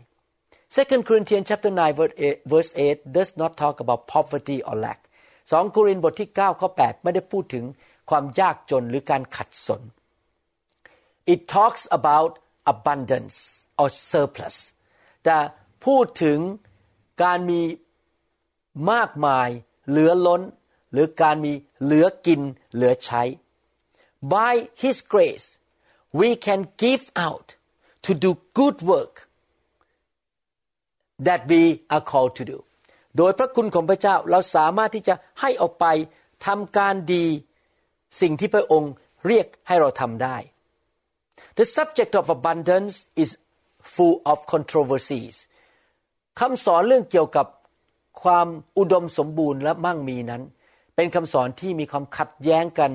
[0.77, 1.73] 2 Corinthians chapter
[2.07, 5.01] 9 verse 8 does not talk about poverty or lack
[5.37, 7.65] 2 โครินธ์บทที่ 9 ข้อ 8 ไม่ได้พูดถึง
[8.11, 9.83] ความยากจนหรือการขัดสน
[11.33, 12.31] it talks about
[12.73, 13.38] abundance
[13.81, 14.57] or surplus
[15.25, 15.38] แต่
[15.85, 16.38] พูดถึง
[17.23, 17.62] การมี
[18.93, 19.49] มากมาย
[19.88, 20.43] เหลือล้น
[20.93, 22.41] หรือการมีเหลือกิน
[22.75, 23.23] เหลือใช้
[24.33, 25.47] by His grace
[26.21, 27.49] we can give out
[28.07, 29.15] to do good work
[31.27, 31.62] that we
[31.95, 32.59] are called to do
[33.17, 35.87] โดยพระคุณของพระเจ้าเราสามารถที่จะให้ออกไป
[36.47, 37.27] ทำการดี
[38.20, 38.92] สิ่งที่พระองค์
[39.27, 40.37] เรียกให้เราทำได้
[41.59, 43.31] The subject of abundance is
[43.94, 45.37] full of controversies
[46.40, 47.46] คำสอนเรื่องเกี่ยวกับ
[48.22, 48.48] ความ
[48.79, 50.42] อุดมสมบูรณ์และมั่งมีนั้น
[50.96, 52.92] เป็นคำสอนที่มีความขัดแย้งกัน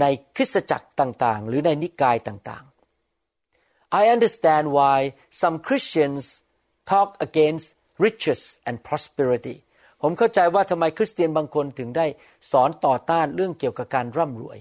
[0.00, 0.04] ใน
[0.36, 4.98] คริสตจักรต่างๆ หรือในนิกายต่างๆ I understand why
[5.42, 6.22] some Christians
[6.92, 7.66] talk against
[8.06, 9.63] riches and prosperity
[10.06, 12.06] ผมเข้าใจว่าทำไมคริสเตียนบางคนถึงได้
[12.52, 14.58] สอนต่อต้านเรื่องเกี่ยวกับการร่ำรวย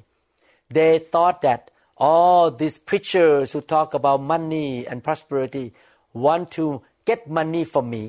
[0.77, 1.61] They thought that
[2.09, 5.65] all these preachers who talk about money and prosperity
[6.25, 6.65] want to
[7.09, 8.03] get money from me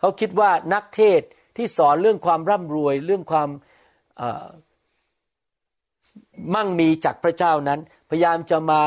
[0.00, 1.20] เขาคิดว่านักเทศ
[1.56, 3.48] ที่สอนเรื่องความร่ำรวย เรื่องความ
[6.54, 8.80] มั่งมีจากพระเจ้านั้น พยายามจะมา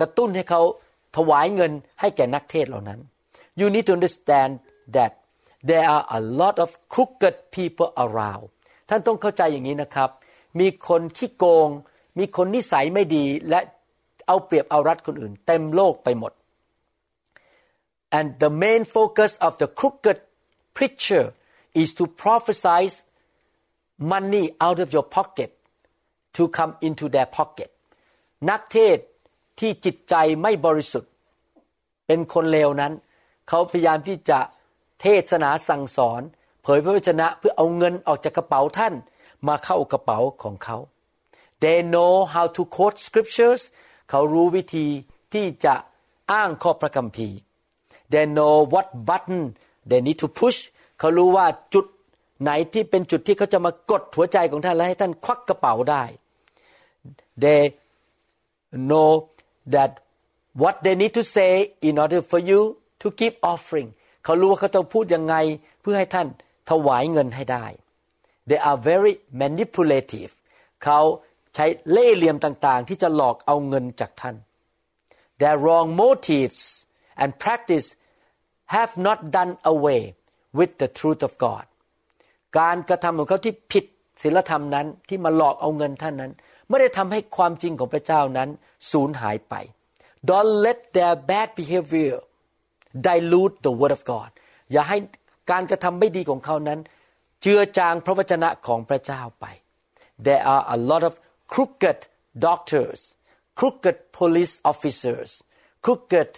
[0.00, 0.60] กระตุ้นให้เขา
[1.16, 3.00] ถวายเงินให้แก่นักเทศเหล่านั้น
[3.60, 4.52] you need to understand
[4.96, 5.12] that
[5.70, 8.46] there are a lot of crooked people around
[8.88, 10.10] ท่านต้องเข้าใจอย่างนี้นะครับ
[10.60, 11.68] มีคนขี้โกง
[12.18, 13.60] มีคนนิสัยไม่ดีและ
[14.26, 16.32] เอาเปรียบเอารัดคนอื่น เต็มโลกไปหมด
[18.18, 20.18] and the main focus of the crooked
[20.76, 21.24] preacher
[21.82, 22.82] is to prophesy
[24.12, 25.50] money out of your pocket
[26.36, 27.70] to come into their pocket
[28.50, 28.98] นักเทศ
[29.60, 31.12] ที่จิตใจไม่บริสุทธิ์
[32.06, 32.92] เป็นคนเลวนั้น
[33.48, 34.38] เขาพยายามที่จะ
[35.04, 36.22] เทศนาสั่งสอน
[36.62, 38.94] เผยพระวจนะเพื่อเอาเงินออกจากกระเป๋าท่าน
[39.48, 40.76] มาเข้ากระเป๋าของเขา
[41.62, 43.62] they know how to quote scriptures
[44.10, 44.86] เขารู้วิธี
[45.32, 45.74] ที่จะ
[46.32, 47.38] อ้างข้อพระคัมภีร์
[48.12, 49.42] they know what button
[49.88, 50.58] they need to push
[50.98, 51.86] เขารู้ว่าจุด
[52.42, 56.02] ไหนที่เป็นจุดที่เขาจะมากดหัวใจของท่านและให้ท่านควักกระเป๋าได้
[57.42, 57.62] they
[58.88, 59.10] know
[59.74, 59.90] that
[60.62, 61.52] what they need to say
[61.88, 62.60] in order for you
[63.02, 63.90] to give offering
[64.24, 65.34] เขารู้ว่าเขาต้องพูดยังไง
[65.80, 66.28] เพื่อให้ท่าน
[66.70, 67.66] ถวายเงินให้ได้
[68.48, 70.32] they are very manipulative
[70.84, 71.00] เขา
[71.54, 74.36] ใช้เล่ห์เหลี่ยมต่างๆ ที่จะหลอกเอาเงินจากท่าน
[75.40, 76.62] their wrong motives
[77.22, 77.88] and practice
[78.74, 80.02] have not done away
[80.58, 81.64] with the truth of God
[82.58, 83.84] การกระทำของเขาที่ผิด
[84.22, 86.32] ศีลธรรมนั้นที่มาหลอกเอาเงินท่านนั้น
[86.68, 88.48] ไม่ได้ทำให้ความจริงของพระเจ้านั้น
[88.90, 89.54] สูญหายไป
[90.28, 92.16] Don't let their bad behavior
[93.08, 94.30] dilute the word of God
[94.72, 94.98] อย่าให้
[95.50, 96.80] การกระทำไม่ดีของเขานั้น
[97.42, 99.46] เจือจางพระวจนะของพระเจ้าไป
[100.26, 101.14] There are a lot of
[101.52, 102.00] crooked
[102.46, 103.00] doctors
[103.58, 105.30] crooked police officers
[105.84, 106.30] crooked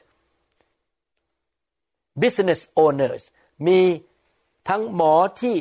[2.23, 3.23] business owners
[3.67, 3.81] มี
[4.69, 5.57] ทั้งหมอที่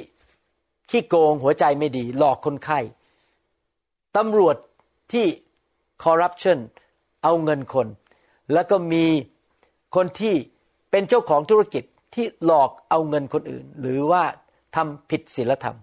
[0.89, 2.79] ขี้โกงหัวใจไม่ดี หลอกคนไข้
[4.17, 4.55] ตำรวจ
[5.12, 5.25] ที่
[6.03, 6.60] คอร์รัปชัน
[7.23, 7.88] เอาเงินคน
[8.53, 9.05] แล้วก็มี
[9.95, 10.36] คนที่
[10.97, 11.84] เป็นเจ้าของธุรกิจ
[12.15, 14.23] ที่หลอกเอาเงินคนอื่น หรือว่า
[14.75, 15.77] ทำผิดศีลธรรม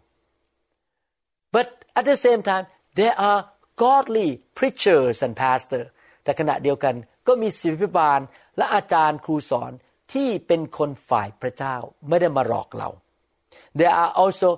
[1.54, 2.66] but at the same time
[2.98, 3.40] there are
[3.84, 5.88] godly preachers and pastors
[6.22, 6.94] แต่ขณะเดียวกัน
[7.26, 8.20] ก็มีศิษย์พิบาล
[8.56, 9.72] และอาจารย์ครูสอน
[10.12, 11.76] ที่เป็นคนฝ่ายพระเจ้า
[12.08, 12.88] ไม่ได้มาหลอกเรา
[13.78, 14.48] there are also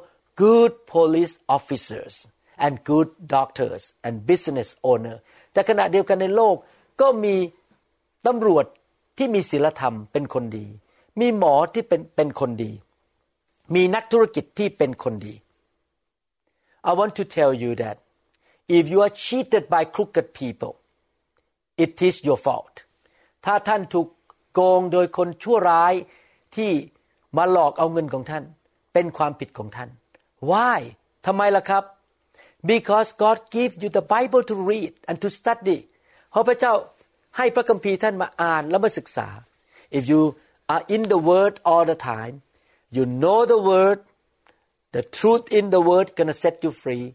[0.45, 2.14] good police officers
[2.64, 5.17] and good doctors and business owner
[5.53, 6.57] แต่ขณะเดียวกันในโลก
[7.01, 7.37] ก็มี
[8.29, 8.67] ตำรวจ
[9.16, 10.66] ที่มีศีลธรรมเป็นคนดี
[11.20, 12.72] มีหมอที่เป็นเป็นคนดี
[13.74, 15.35] มีนักธุรกิจที่เป็นคนดี
[16.88, 17.96] I want to tell you that
[18.77, 20.74] if you are cheated by crooked people
[21.85, 22.77] it is your fault
[23.44, 24.09] ถ้าท่านถูก
[24.55, 25.94] โกงโดยคนชั่วร้าย
[26.57, 26.70] ที่
[27.37, 28.44] มาหลอกเอาเงินของท่าน
[28.92, 29.90] เป็นความผิดของท่าน
[30.50, 30.81] why
[31.27, 31.85] ทำไมล่ะครับ
[32.70, 35.79] because God give you the Bible to read and to study
[36.31, 36.72] เพราะพระเจ้า
[37.37, 39.29] ให้พระคัมภีร์ท่านมาอ่านและมาศึกษา
[39.99, 40.23] if you
[40.75, 42.35] are in the word all the time
[42.97, 43.99] you know the word
[44.97, 47.07] the truth in the word gonna set you free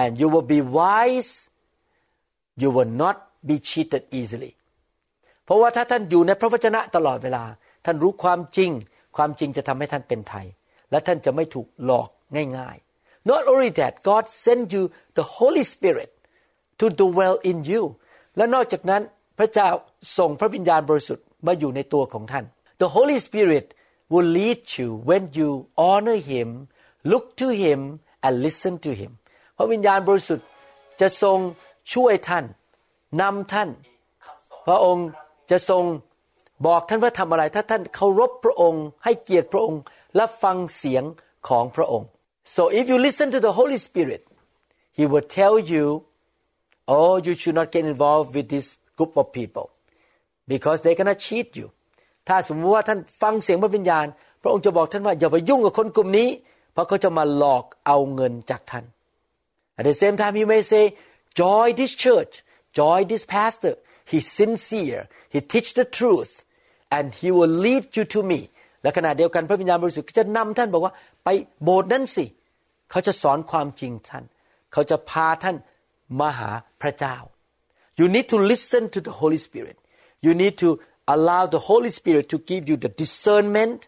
[0.00, 1.32] and you will be wise
[2.62, 3.16] you will not
[3.48, 4.52] be cheated easily
[5.44, 7.44] เพราะว่าถ้าท่านอยู่ในพระวจนะตลอดเวลา
[7.84, 8.70] ท่านรู้ความจริง
[9.16, 10.46] ความจริงจะทำให้ท่านเป็นไทย
[10.90, 12.08] และท่านจะไม่ถูกหลอก
[12.58, 14.84] ง่ายๆ not only that God send you
[15.18, 16.10] the Holy Spirit
[16.80, 17.82] to dwell in you
[18.36, 19.02] และนอกจากนั้น
[19.38, 19.68] พระเจ้า
[20.18, 22.44] ส่งพระวิญญาณบริสุทธิ์มาอยู่ในตัวของท่าน
[22.82, 23.66] the Holy Spirit
[24.12, 25.50] will lead you when you
[25.88, 26.48] honor Him
[27.12, 27.80] look to Him
[28.24, 29.12] and listen to Him
[29.56, 30.46] พระวิญญาณบริสุทธิ์
[31.00, 31.38] จะทรง
[31.92, 32.44] ช่วยท่าน
[33.20, 33.68] นำท่าน
[34.66, 35.08] พระองค์
[35.50, 35.84] จะทรง
[36.66, 39.80] บอกท่านว่าทำอะไร ถ้าท่านเคารพพระองค์ ให้เกียรติพระองค์
[40.16, 41.04] และฟังเสียง
[41.48, 42.08] ของพระองค์
[42.54, 44.22] so if you listen to the Holy Spirit
[44.98, 45.84] He will tell you
[46.94, 48.66] oh you should not get involved with this
[48.98, 49.66] group of people
[50.52, 51.68] because they gonna cheat you
[52.28, 54.06] ถ้าสมมติว่าท่านฟังเสียงพระวิญญาณ
[54.42, 56.28] พระองค์จะบอกท่านว่าอย่าไปยุ่งกับคนกลุ่มนี้
[56.72, 58.84] เพราะเขาจะมาหลอกเอาเงินจากท่าน
[59.78, 60.84] at the same time you may say
[61.40, 62.32] join this church
[62.80, 63.74] join this pastor
[64.10, 66.32] he's sincere he teach the truth
[66.96, 68.40] and he will lead you to me
[68.82, 70.92] และขณะเดียวกันพระวิญญาณบริสุทธิ์จะนำท่านบอกว่า
[71.24, 71.28] ไป
[71.62, 72.24] โบสถ์นั้นสิ
[72.90, 74.24] เขาจะสอนความจริงท่าน
[74.72, 75.56] เขาจะพาท่าน
[76.20, 76.50] มาหา
[76.82, 77.16] พระเจ้า
[77.99, 79.77] you need to listen to the Holy Spirit
[80.25, 80.69] you need to
[81.15, 83.79] allow the Holy Spirit to give you the discernment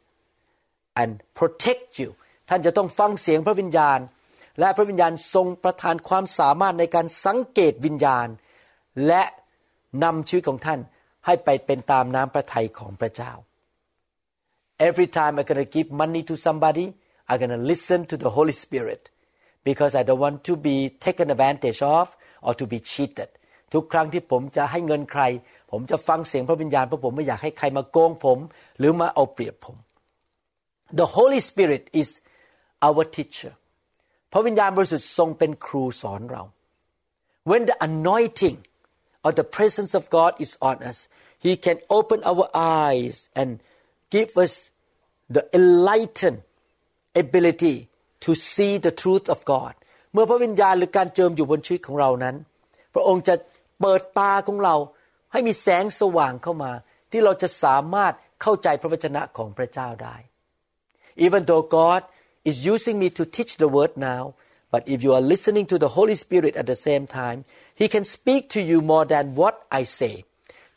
[1.02, 2.10] and protect you
[2.50, 4.00] ท่านจะต้องฟังเสียงพระวิญญาณ
[4.60, 8.28] และพระวิญญาณทรงประทานความสามารถในการสังเกตวิญญาณ
[9.08, 9.24] และ
[10.04, 10.80] นำชีวิตของท่าน
[11.26, 13.32] ให้ไปเป็นตามน้ำพระทัยของพระเจ้า
[14.88, 16.86] Every time I'm gonna give money to somebody
[17.30, 19.04] I'm gonna listen to the Holy Spirit
[19.68, 22.06] because I don't want to be taken advantage of
[22.46, 23.30] or to be cheated
[23.73, 25.23] ทุกครั้งที่ผมจะให้เงินใคร
[25.71, 28.39] ผมจะฟังเสียงพระวิญญาณเพราะผมไม่อยากให้ใครมาโกงผม
[28.79, 29.77] หรือมาเอาเปรียบผม
[30.99, 32.09] The Holy Spirit is
[32.87, 33.53] our teacher
[34.33, 36.43] พระวิญญาณบริสุทธิ์ทรงเป็นครูสอนเรา
[37.51, 38.59] When the anointing
[39.25, 40.99] or the presence of God is on us
[41.45, 42.47] He can open our
[42.83, 43.51] eyes and
[44.15, 44.53] give us
[45.35, 46.41] the enlightened
[47.23, 47.77] ability
[48.25, 49.75] to see the truth of God
[50.13, 52.37] เมื่อพระวิญญาณหรือการเจิมอยู่บนชีวิตของเรานั้น
[52.95, 53.35] พระองค์จะ
[53.81, 54.77] เปิดตาของเรา
[55.33, 56.73] ให้มีแสงสว่างเข้ามา
[57.11, 60.17] ที่เราจะสามารถเข้าใจพระวจนะของพระเจ้าได้
[61.27, 62.01] Even though God
[62.51, 64.23] is using me to teach the word now
[64.73, 67.39] but if you are listening to the Holy Spirit at the same time
[67.81, 70.15] He can speak to you more than what I say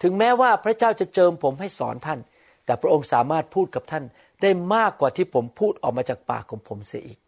[0.01, 2.19] ถึงแม้ว่าพระเจ้าจะเจิมผมให้สอนท่าน
[2.65, 4.03] แต่พระองค์สามารถพูดกับท่าน
[4.41, 7.19] ได้มากกว่าที่ผมพูดออกมาจากปากของผมเสียอีก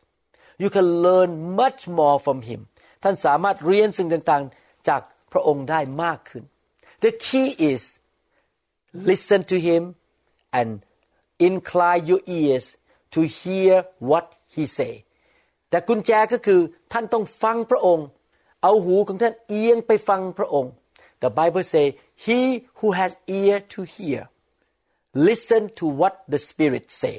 [0.62, 2.60] You can learn much more from him
[3.04, 5.02] ท่านสามารถเรียนสิ่งต่างๆ จาก
[5.38, 6.44] ระองค์ได้มากขึ้น
[7.04, 7.82] The key is
[9.10, 9.84] listen to him
[10.60, 10.70] and
[11.48, 12.66] incline your ears
[13.14, 13.74] to hear
[14.10, 14.94] what he say
[15.70, 18.08] แต่กุญแจก็คือท่านต้องฟังพระองค์
[18.64, 20.72] เอาหูของท่านเอียงไปฟังพระองค์
[21.24, 21.86] The Bible say
[22.26, 22.40] he
[22.80, 24.22] who has ear to hear
[25.28, 27.16] listen to what the Spirit say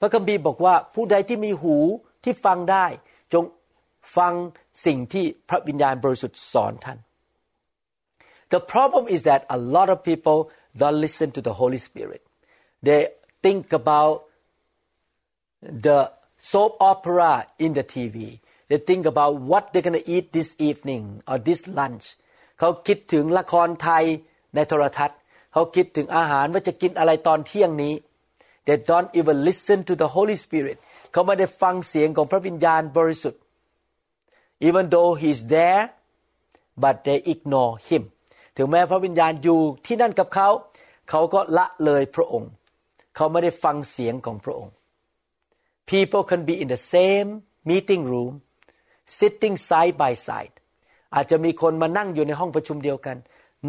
[0.00, 1.76] พระคัมภีร์บอกว่าผู้ใดที่มีหู
[2.24, 2.86] ที่ฟังได้
[3.32, 3.44] จง
[4.16, 4.32] ฟัง
[4.86, 6.98] สิ่งที่พระวิญญาณบริสุทธิ์สอนท่าน
[8.49, 12.21] The problem is that a lot of people don't listen to the Holy Spirit.
[12.83, 13.07] They
[13.41, 14.25] think about
[15.61, 18.39] the soap opera in the TV.
[18.67, 22.05] They think about what they're going to eat this evening or this lunch.
[22.59, 24.05] เขาคิดถึงละครไทย
[24.55, 25.19] ในโทรทัศน์
[25.53, 27.93] เขาคิดถึงอาหารว่าจะกินอะไรตอนเที่ยงนี้
[28.67, 30.77] They don't even listen to the Holy Spirit
[31.11, 33.41] เขาไม่ได้ฟังเสียงของพระวิญญาณบริสุทธิ์
[34.67, 35.83] Even though he's there
[36.83, 38.03] but they ignore him
[38.56, 40.48] ถึงแม้พระวิญญาณอยู่ที่นั่นกับเขา
[41.10, 42.50] เขาก็ละเลยพระองค์
[43.16, 44.74] เขาไม่ได้ฟังเสียงของพระองค์
[45.90, 47.28] People can be in the same
[47.70, 48.34] meeting room
[49.18, 50.54] sitting side by side
[51.14, 53.16] อาจจะมีคนมานั่งอยู่ในห้องประชุมเดียวกัน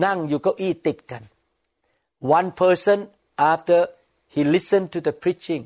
[0.06, 1.24] นั่งอยู่เก้าอี้ติดกัน
[2.38, 3.00] One person
[3.54, 3.80] after
[4.34, 5.64] he listened to the preaching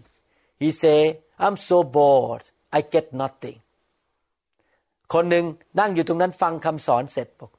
[0.62, 1.00] he say
[1.44, 2.44] I'm so bored
[2.78, 3.58] I get nothing
[5.14, 5.46] คนหนึ่ง
[5.80, 7.52] นั่งอยู่ตรงนั้นฟังคำสอนเสร็จบอก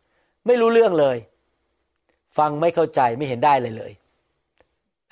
[0.46, 1.16] ไม่รู้เรื่องเลย
[2.38, 3.92] ฟังไม่เข้าใจไม่เห็นได้เลยเลย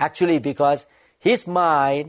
[0.07, 0.81] actually because
[1.29, 2.07] his mind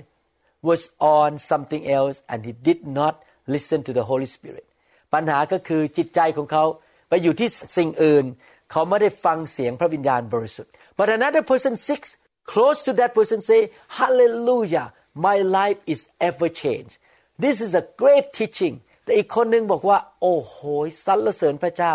[0.69, 0.81] was
[1.17, 3.13] on something else and he did not
[3.53, 4.65] listen to the Holy Spirit
[5.13, 6.65] ปัญหาก็คือจิตใจของเขา
[7.09, 8.25] ไปอยู่ที่สิ่งอื่น
[8.71, 12.09] เขาไม่ได้ฟังเสียงพระวิญญาณบริสุทธิ์ but another person sits
[12.51, 13.61] close to that person say
[13.99, 14.87] hallelujah
[15.27, 16.95] my life is ever changed
[17.43, 20.57] this is a great teaching แต่อีกคนนึงบอกว่า โอ้โห
[21.05, 21.93] สรรเสริญพระเจ้า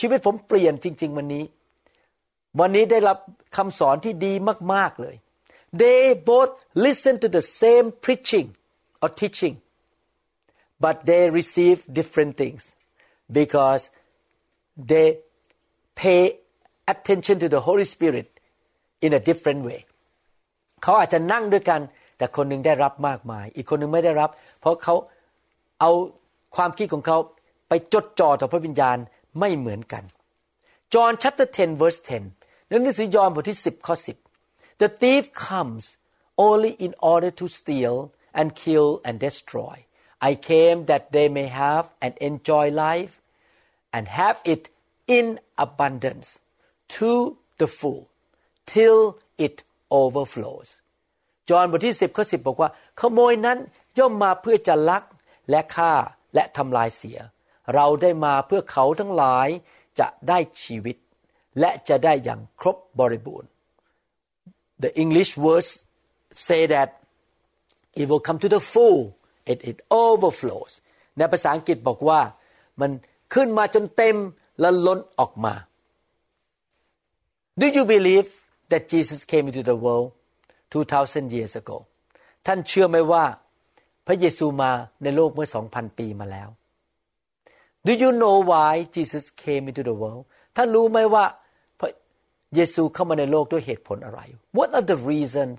[0.00, 1.44] ชีวิตผมเปลี่ยนจริง ๆ วันนี้
[2.60, 3.18] วันนี้ได้รับ
[3.56, 4.32] คำสอนที่ดี
[4.74, 5.16] มาก ๆ เลย
[5.82, 6.52] they both
[6.86, 8.48] listen to the same preaching
[9.02, 9.54] or teaching
[10.84, 12.62] but they receive different things
[13.38, 13.82] because
[14.90, 15.06] they
[16.02, 16.22] pay
[16.92, 18.26] attention to the Holy Spirit
[19.04, 19.80] in a different way
[20.82, 21.80] เขาอาจจะนั่งด้วยกัน
[22.18, 24.94] แต่คนหนึ่งได้รับมากมาย อีกคนหนึ่งไม่ได้รับ เพราะเขา
[25.80, 25.90] เอา
[26.56, 27.18] ความคิดของเขา
[27.68, 28.96] ไปจดจ่อต่อพระวิญญาณ
[29.40, 30.02] ไม่เหมือนกัน
[30.92, 32.41] John chapter 10 verse 10
[32.82, 33.94] หนังสือยอห์นบทที่ 10 ข้อ
[34.38, 35.84] 10 The thief comes
[36.46, 37.94] only in order to steal
[38.38, 39.76] and kill and destroy
[40.28, 43.12] I came that they may have and enjoy life
[43.96, 44.62] and have it
[45.18, 45.26] in
[45.66, 46.28] abundance
[46.96, 47.10] to
[47.60, 48.02] the full
[48.72, 49.00] till
[49.46, 49.56] it
[50.00, 50.70] overflows
[51.48, 53.58] จอห์นบทที่ 10 ข้อ 10 บอกว่า ขโมยนั้น
[53.98, 55.04] ย่อมมาเพื่อจะลัก
[55.50, 55.92] และฆ่า
[56.34, 57.18] และทำลายเสีย
[57.74, 59.48] เราได้มาเพื่อเขาทั้งหลาย
[59.98, 60.96] จะได้ชีวิต
[61.60, 63.48] และจะได้อย่างครบบริบูรณ์
[64.84, 65.70] The English words
[66.48, 66.88] say that
[68.00, 69.00] it will come to the full
[69.52, 70.72] it it overflows
[71.16, 72.20] ในภาษาอังกฤษบอกว่า
[72.80, 72.90] มัน
[73.34, 74.16] ขึ้นมาจนเต็ม
[74.60, 75.54] และล้นออกมา
[77.60, 78.28] Do you believe
[78.72, 80.08] that Jesus came into the world
[80.72, 81.78] 2,000 years ago
[82.46, 83.24] ท่านเชื่อไหมว่า
[84.06, 84.70] พระเยซูมา
[85.02, 86.48] ในโลกเมื่อ 2,000 ปีมาแล้ว
[87.86, 90.24] Do you know why Jesus came into the world
[90.56, 91.24] ท่านรู้ไหมว่า
[92.55, 94.21] เยซูเข้ามาในโลกด้วยเหตุผลอะไร
[94.57, 95.55] What are the reasons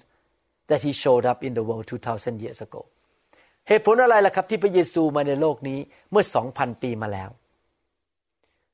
[0.70, 2.82] that he showed up in the world 2,000 years ago
[3.68, 5.78] เหตุผลอะไรล่ะครับที่พระเยซูมาในโลกนี้
[6.10, 7.30] เมื่อ 2,000 ปีมาแล้ว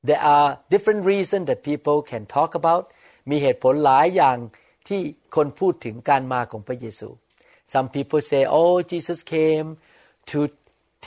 [0.07, 2.83] There are different reasons that people can talk about
[3.29, 4.37] มีเหตุผลหลายอย่าง
[4.87, 5.01] ที่
[5.35, 7.09] คนพูดถึงการมาของพระเยซู
[7.73, 9.67] Some people say oh Jesus came
[10.31, 10.39] to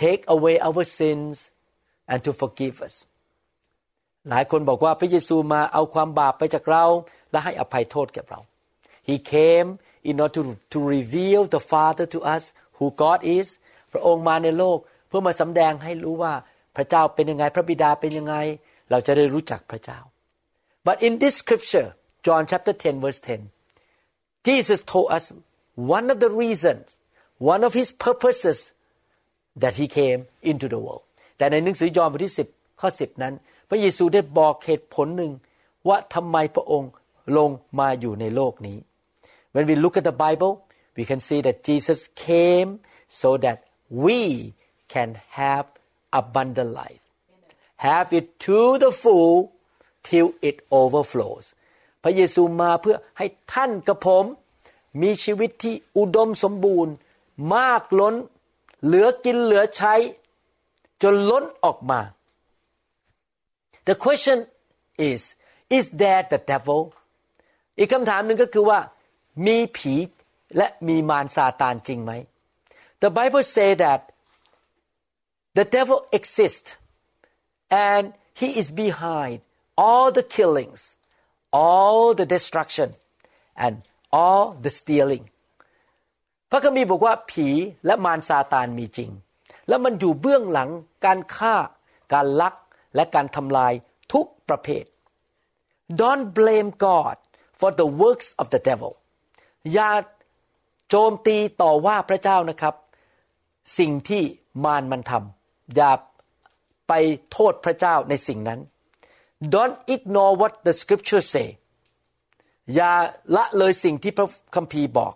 [0.03, 1.35] take away our sins
[2.11, 2.95] and to forgive us
[4.30, 6.86] หลายคนบอกว่าพระเยซูมาเอาความบาปไปจากเรา
[7.32, 8.40] และให้อภัยโทษแก่เรา
[9.10, 9.70] He came
[10.10, 12.44] in order to, to reveal the Father to us
[12.78, 13.48] who God is
[13.92, 16.34] พระองค์มาในโลกเพื่อมาสำแดงให้รู้ว่า
[16.76, 18.36] พระเจ้าเป็นยังไงพระบิดาเป็นยังไง
[18.92, 20.00] เราจะได้รู้จักพระเจ้า
[20.88, 21.90] but in this scripture
[22.26, 25.24] John chapter 10 verse 10 Jesus told us
[25.98, 26.86] one of the reasons
[27.54, 28.58] one of his purposes
[29.64, 30.22] that he came
[30.52, 31.06] into the world
[31.38, 33.34] แต่ในหนังสือยอห์นบทที่10ข้อ10 นั้น
[33.74, 35.32] ระเยซูได้บอกเหตุผลหนึ่ง
[35.88, 36.92] ว่าทำไมพระองค์
[37.38, 37.50] ลง
[37.80, 38.78] มาอยู่ในโลกนี้
[39.54, 40.54] When we look at the Bible
[40.98, 42.70] we can see that Jesus came
[43.22, 43.58] so that
[44.06, 44.20] we
[44.94, 45.10] can
[45.40, 45.66] have
[46.20, 47.04] abundant life
[47.88, 49.38] have it to the full
[50.10, 51.46] till it overflows
[52.04, 54.26] พระเยซูมาเพื่อให้ท่านกับผม
[55.02, 56.94] มีชีวิตที่อุดมสมบูรณ์
[57.54, 58.16] มากล้น
[58.86, 59.94] เหลือกินเหลือใช้
[61.04, 62.00] จนล้นออกมา
[63.88, 64.38] The question
[65.10, 65.22] is
[65.78, 66.82] is there the devil
[67.78, 68.80] อีกคำถามหนึ่งก็คือว่า
[69.48, 69.96] มีผี
[70.58, 72.12] และมีมารซาตานจริงไหม
[73.04, 74.02] The Bible say that
[75.58, 76.70] the devil exists
[77.90, 78.04] and
[78.40, 79.38] he is behind
[79.86, 80.82] all the killings
[81.66, 82.90] all the destruction
[83.64, 83.74] and
[84.22, 85.26] all the stealing
[86.50, 87.48] พระคัมภีร์บอกว่าผี
[87.86, 89.10] และมารซาตานมีจริง
[89.68, 90.70] แล้วมันอยู่เบื้องหลัง
[91.06, 91.56] การฆ่า
[92.14, 92.56] การลัก
[92.96, 93.74] และการทำลาย
[94.14, 94.86] ทุกประเภท
[96.02, 97.16] Don't blame God
[97.60, 98.94] for the works of the devil
[99.74, 99.92] อย่า
[100.90, 102.76] โจมตีต่อว่าพระเจ้านะครับ
[103.80, 104.24] สิ่งที่
[104.64, 105.92] มารมันทำอย่า
[106.88, 106.94] ไป
[107.32, 108.60] โทษพระเจ้าในสิ่งนั้น
[109.54, 111.48] Don't ignore what the scripture say
[112.76, 112.94] อย่า
[113.36, 115.14] ละเลยสิ่งที่พระคัมภีร์บอก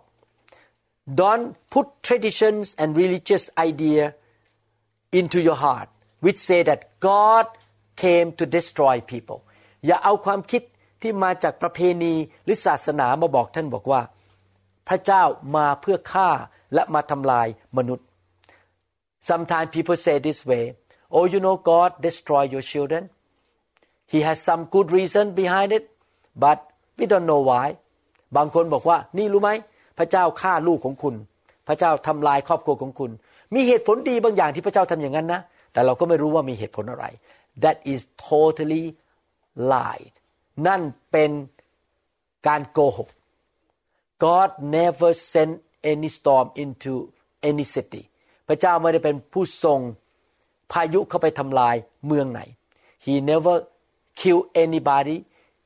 [1.20, 4.04] Don't put traditions and religious idea
[5.18, 5.88] into your heart
[6.24, 7.46] which say that God
[8.02, 9.40] came to destroy people
[9.86, 10.62] อย่าเอาความคิด
[11.02, 14.00] ที่มาจากประเพณีหรือศาสนามาบอกท่านบอกว่า
[14.88, 15.22] พระเจ้า
[15.56, 16.28] มาเพื่อฆ่า
[16.74, 17.46] และมาทำลาย
[17.78, 18.06] มนุษย์
[19.28, 20.64] Sometimes people say this way
[21.14, 23.02] oh you know God destroy your children
[24.12, 25.84] He has some good reason behind it
[26.44, 26.58] but
[26.98, 27.66] we don't know why
[28.36, 29.50] บางคนบอกว่านี่รู้ไหม
[29.98, 31.14] พระเจ้าฆ่าลูกของคุณ
[31.68, 33.10] พระเจ้าทำลายครอบครัวของคุณ
[33.54, 35.40] มีเหตุผลดีบางอย่างที่พระเจ้าทำอย่างนั้นนะ
[35.72, 37.04] แต่เราก็ไม่รู้ว่ามีเหตุผลอะไร
[37.64, 38.84] that is totally
[39.72, 40.14] lied
[40.66, 41.30] นั่นเป็น
[42.46, 43.08] การโกหก
[44.24, 45.54] God never sent
[45.92, 46.92] any storm into
[47.50, 48.02] any city
[48.48, 49.80] พระเจ้าไม่ได้เป็นผู้ส่ง
[50.72, 52.40] พายุเข้าไปทำลายเมืองไหน
[53.04, 53.54] He never
[54.20, 55.16] kill anybody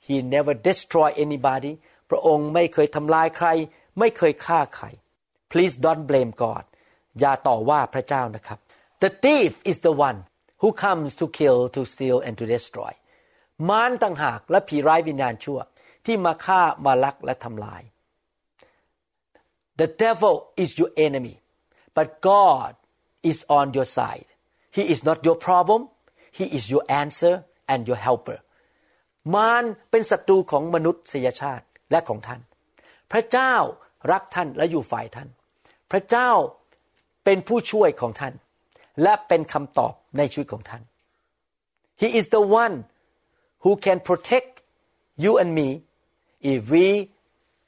[0.06, 1.72] He never destroy anybody
[2.10, 3.48] พระองค์ไม่เคยทำลายใคร
[3.98, 4.86] ไม่เคยฆ่าใคร
[5.50, 6.64] Please don't blame God
[7.20, 8.58] อย่าต่อว่าพระเจ้านะครับ
[9.02, 10.18] The thief is the one
[10.62, 12.92] who comes to kill to steal and to destroy
[13.68, 15.58] มารต่างหากและผีร้ายวิญญาณชั่ว
[16.06, 17.82] ที่มาฆ่ามาลักและทำลาย
[19.80, 21.36] The devil is your enemy
[21.96, 22.72] but God
[23.30, 24.28] is on your side
[24.76, 25.80] He is not your problem
[26.38, 27.34] He is your answer
[27.72, 28.38] and your helper
[29.34, 32.40] มารเป็นศัตรูของมนุษยชาติและของท่าน
[33.12, 33.54] พระเจ้า
[34.12, 35.28] รักท่านและอยู่ฝ่ายท่าน
[35.90, 36.30] พระเจ้า
[37.24, 38.34] เป็นผู้ช่วยของท่าน
[39.02, 40.82] และเป็นคำตอบ ในชีวิตของท่าน
[42.00, 42.76] He is the one
[43.64, 44.50] who can protect
[45.24, 45.68] you and me
[46.52, 46.86] if we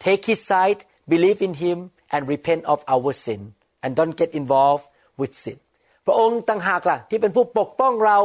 [0.04, 0.80] take his side
[1.12, 1.78] believe in him
[2.14, 3.40] and repent of our sin
[3.82, 4.86] and don't get involved
[5.20, 5.58] with sin
[6.06, 8.18] พระองค์ต่างหากล่ะที่เป็นผู้ปกป้องเรา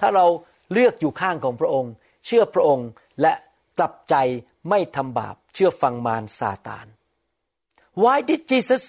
[0.00, 0.26] ถ้าเรา
[0.72, 1.92] เลือกอยู่ข้างของพระองค์
[2.26, 2.88] เชื่อพระองค์
[3.20, 3.32] และ
[3.78, 4.14] กลับใจ
[4.68, 6.86] ไม่ทำบาปเชื่อฟังมารซาตาน
[8.02, 8.82] Why did Jesus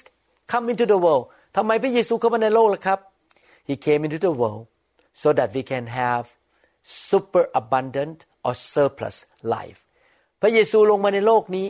[0.52, 1.26] come into the world
[1.56, 3.00] ทำไมพระเยซูเข้ามาในโลกล่ะครับ
[3.70, 4.66] He came into the world
[5.22, 6.24] so that we can have
[7.06, 9.18] super abundant or surplus
[9.56, 9.80] life
[10.42, 11.68] พระเยซูลงมาในโลกนี้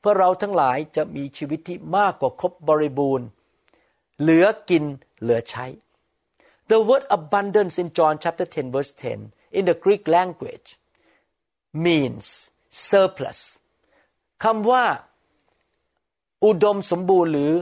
[0.00, 3.26] เพื่อเราทั้งหลายจะมีชีวิตที่มากกว่าครบบริบูรณ์
[4.20, 4.84] เหลือกิน
[5.20, 5.66] เหลือใช้
[6.70, 8.92] The word abundance in John chapter 10 verse
[9.24, 10.68] 10 in the Greek language
[11.84, 12.26] means
[12.88, 13.40] surplus
[14.44, 14.84] คำว่า
[16.44, 17.52] อุดมสมบูรณ์หรือ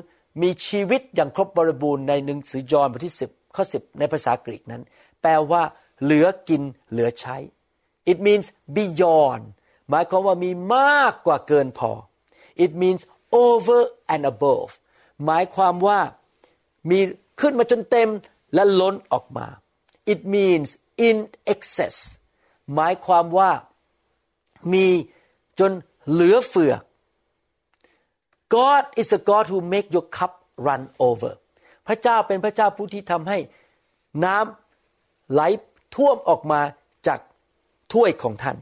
[0.43, 4.83] มีชีวิตอย่างครบบริบูรณ์ในหนังสือยอห์นบทที่ 10 ข้อ10 ในภาษากรีกนั้น
[5.21, 5.63] แปลว่า
[6.03, 7.37] เหลือกินเหลือใช้
[8.11, 8.47] it means
[8.77, 9.45] beyond
[9.91, 11.93] หมายความว่ามีมากกว่าเกินพอ
[12.65, 13.03] it means
[13.47, 13.81] over
[14.15, 14.71] and above
[15.27, 16.01] หมายความว่า
[16.91, 16.99] มี
[17.41, 18.09] ขึ้นมาจนเต็ม
[18.55, 19.47] และล้นออกมา
[20.13, 20.69] it means
[21.09, 21.17] in
[21.53, 21.97] excess
[22.75, 23.51] หมายความว่า
[24.73, 24.87] มี
[25.61, 25.73] จน
[26.11, 26.75] เหลือเฟือ
[28.55, 30.33] God is a God who make your cup
[30.67, 31.33] run over
[31.91, 33.39] ระเจ้าเป็นพระเจ้าผู้ที่ทำให้
[34.25, 35.41] น้ำไหล
[35.97, 36.61] ท่วมออกมา
[37.07, 37.21] จาก
[37.93, 38.59] ถ้วยของท่าน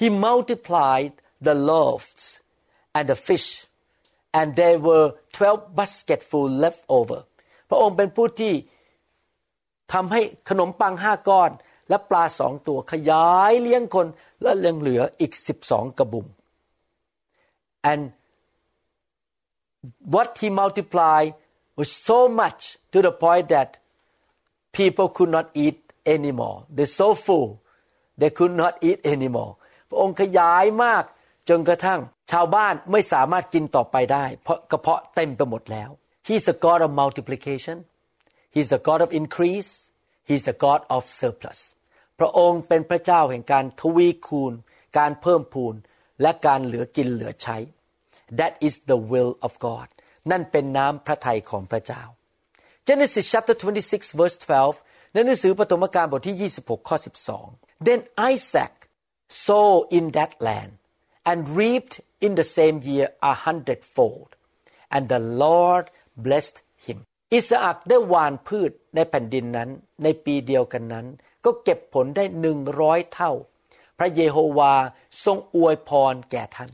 [0.00, 1.12] He multiplied
[1.46, 2.24] the loaves
[2.96, 3.48] and the fish
[4.38, 7.20] and there were 12 basketful left over
[7.68, 8.54] พระองค์เป็นผู้ที่
[9.92, 11.50] ทำให้ขนมปังห้าก้อน
[11.88, 14.06] และปลาสองตัวขยายเลี้ยงคน
[14.42, 16.26] และเลี้ยงเหลืออีกสิบสองกระบุง
[17.90, 18.02] and
[20.14, 21.30] what he multiplied
[21.78, 22.60] was so much
[22.92, 23.70] to the point that
[24.78, 25.78] people could not eat
[26.14, 27.48] anymore they're so full
[28.20, 29.52] they could not eat anymore
[29.88, 31.04] พระองค์ขยายมาก
[31.48, 32.00] จนกระทั่ง
[32.30, 35.90] ชาวบ้านไม่สามารถกินต่อไปได้ เพราะกระเพาะเต็มไปหมดแล้ว
[36.26, 37.76] He's the God of multiplication
[38.54, 39.72] He's the God of increase
[40.28, 41.60] He's the God of surplus
[42.18, 44.52] พระองค์เป็นพระเจ้าแห่งการทวีคูณ
[44.98, 45.74] การเพิ่มพูน
[46.22, 47.56] และการเหลือกินเหลือใช้
[48.38, 49.88] That is the will of God
[50.30, 52.02] นั่นเป็นน้ำพระทัยของพระเจ้า
[52.88, 53.56] Genesis chapter
[53.86, 54.36] 26 verse
[54.74, 56.96] 12 ในหนังสือปฐมกาลบทที่ 26 ข้อ
[57.40, 58.00] 12 Then
[58.32, 58.74] Isaac
[59.44, 60.72] sowed in that land
[61.30, 61.94] and reaped
[62.26, 64.30] in the same year a hundredfold
[64.94, 65.84] and the Lord
[66.24, 66.98] blessed him
[67.34, 69.70] อิสอักได้หว่านพืชในแผ่นดินนั้น
[70.02, 71.06] ในปีเดียวกันนั้น
[71.44, 73.32] ก็เก็บผลได้หนึ่งร้อยเท่า
[73.98, 74.74] พระเยโฮวา
[75.24, 76.70] ทรงอวยพรแก่ท่าน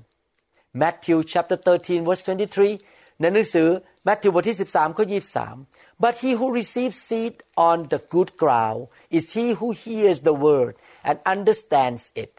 [0.81, 3.69] Matthew chapter 13 verse 23 ในหนังสือ
[4.05, 5.05] แมทธิวบทที่ 13 ข้อ
[5.55, 7.35] 23 but he who receives seed
[7.69, 8.81] on the good ground
[9.17, 10.73] is he who hears the word
[11.09, 12.33] and understands it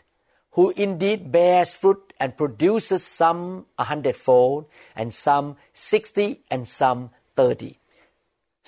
[0.55, 3.41] who indeed bears fruit and produces some
[3.81, 4.59] a hundredfold
[4.99, 5.47] and some
[5.91, 7.01] sixty and some
[7.37, 7.73] thirty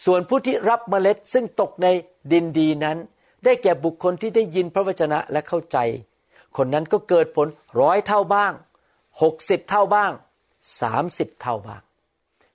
[0.05, 1.87] ส่วนผู้ที่รับเมล็ดซึ่งตกใน
[2.31, 2.97] ดินดีนั้น
[3.43, 5.77] ได้แก่บุคคลที่ได้ยินพระวจนะและเข้าใจ
[6.57, 7.47] คนนั้นก็เกิดผล
[7.81, 8.53] ร้อยเท่าบ้าง
[9.21, 10.11] หกสิบเท่าบ้าง
[10.81, 11.81] สามสิบเท่าบ้าง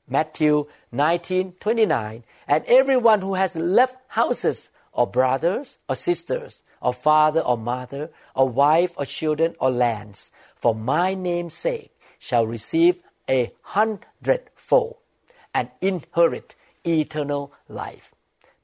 [0.10, 7.58] Matthew 19:29 and everyone who has left houses or brothers or sisters or father or
[7.58, 8.04] mother
[8.36, 12.96] or wife or children or lands for my name's sake shall receive
[13.30, 14.98] a hundredfold
[15.54, 17.44] and inherit eternal
[17.82, 18.08] life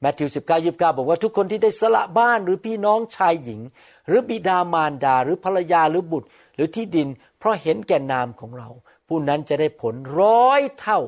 [0.00, 0.34] แมทธิว19
[0.72, 3.60] 29บอกว่าทุกคนที่ได้สละบ้านหรือพี่น้องชายหญิง
[4.08, 7.08] หรือบิดามารดาหรือภรรยาหรือบุตร หรือที่ดิน
[7.38, 8.68] เพราะเห็นแก่นามของเรา
[9.08, 11.00] ผู้นั้นจะได้ผลร้อยเท่า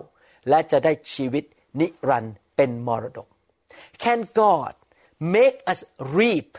[0.50, 1.44] และจะได้ชีวิต
[1.80, 3.28] นิรันดร์เป็นมรดก
[4.04, 4.74] Can God
[5.36, 5.80] make us
[6.18, 6.50] reap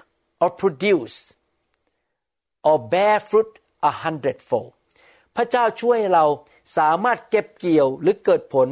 [0.42, 1.16] or produce
[2.68, 3.52] or bear fruit
[3.90, 4.72] a hundredfold
[5.36, 6.24] พระเจ้าช่วยเรา
[6.78, 8.68] สามารถเก็บเกี่ยวหรือเกิดผล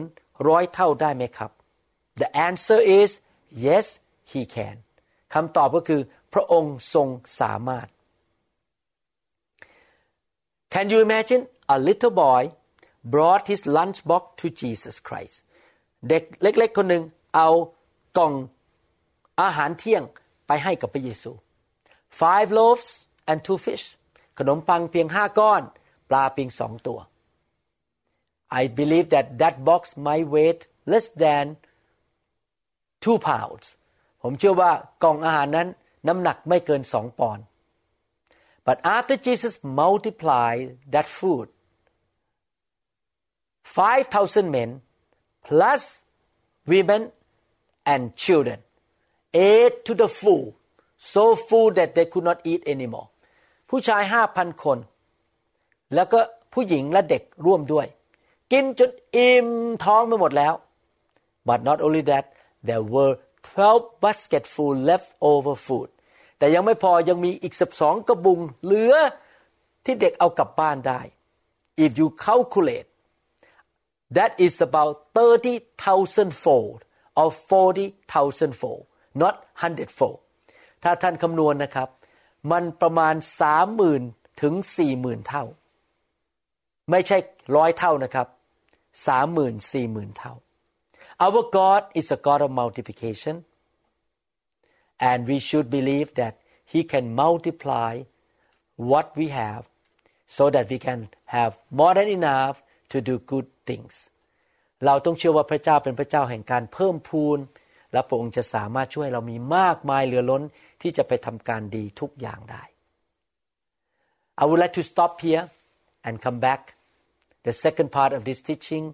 [0.48, 1.50] ร้อยเท่าได้ไหมครับ
[2.20, 3.08] The answer is
[3.66, 3.86] yes
[4.30, 4.76] he can
[5.34, 6.00] คำตอบก็คือ
[6.32, 7.08] พระองค์ทรง
[7.40, 7.88] สามารถ
[10.72, 11.42] Can you imagine
[11.74, 12.42] a little boy
[13.14, 15.36] brought his lunchbox to Jesus Christ
[16.08, 17.04] เด็กเล็ก ๆ คนหนึ่ง
[17.36, 17.48] เอา
[18.18, 18.32] กล่อง
[19.42, 20.02] อาหารเที่ยง
[20.46, 21.32] ไปให้กับพระเยซู
[22.20, 22.88] five loaves
[23.30, 23.84] and two fish
[24.38, 25.62] ขนมปังเพียงห้าก้อน
[26.08, 26.98] ปลาเพียงสองตัว
[28.60, 30.60] I believe that that box might weight
[30.92, 31.46] less than
[33.04, 33.66] two pounds
[34.22, 35.68] ผมเชื่อว่ากล่องอาหารนั้น
[36.08, 37.44] น้ำหนักไม่เกินสองปอนด์
[38.66, 41.46] but after Jesus multiplied that food
[43.76, 44.70] 5,000 men
[45.48, 45.82] plus
[46.72, 47.02] women
[47.92, 48.58] and children
[49.48, 50.44] ate to the full
[51.12, 53.08] so full that they could not eat anymore
[53.70, 54.78] ผู้ชายห้าพันคน
[55.94, 56.20] แล้วก็
[56.52, 57.86] ผู้หญิงและเด็กร่วมด้วย
[58.52, 59.48] กินจนอิ่ม
[59.84, 60.54] ท้องไปหมดแล้ว
[61.48, 62.24] but not only that
[62.68, 65.88] there were 12 basketful left over food
[66.38, 68.94] แต่ยังไม่พอยังมีอีกสิบสองกระบุงเหลือ
[69.84, 71.00] ที่เด็กเอากลับบ้านได้
[71.84, 72.88] if you calculate
[74.17, 76.79] that is about 30,000 fold
[77.21, 78.85] or 40,000 fold
[79.21, 80.19] not 100 fold
[80.83, 81.89] ถ้าท่านคำนวณนะครับ
[82.51, 83.15] มันประมาณ
[83.77, 84.53] 30,000 ถึง
[84.93, 85.45] 40,000 เท่า
[86.91, 87.17] ไม่ใช่
[87.55, 88.27] ร้อยเท่านะครับ
[89.07, 90.33] 30,000 40,000 เท่า
[91.25, 93.35] Our God is a God of multiplication
[95.09, 96.33] and we should believe that
[96.73, 97.93] He can multiply
[98.89, 99.63] what we have
[100.25, 100.99] so that we can
[101.35, 102.55] have more than enough
[102.91, 103.94] to do good things
[104.86, 107.38] เราต้องเชื่อว่าพระเจ้าเป็นพระเจ้าแห่งการเพิ่มพูน
[107.92, 110.42] และพระองค์จะสามารถช่วยเรามีมากมายเหลือล้น
[110.82, 112.62] ที่จะไปทำการดีทุกอย่างได้
[114.40, 115.44] I would like to stop here
[116.06, 116.60] and come back
[117.46, 118.84] the second part of this teaching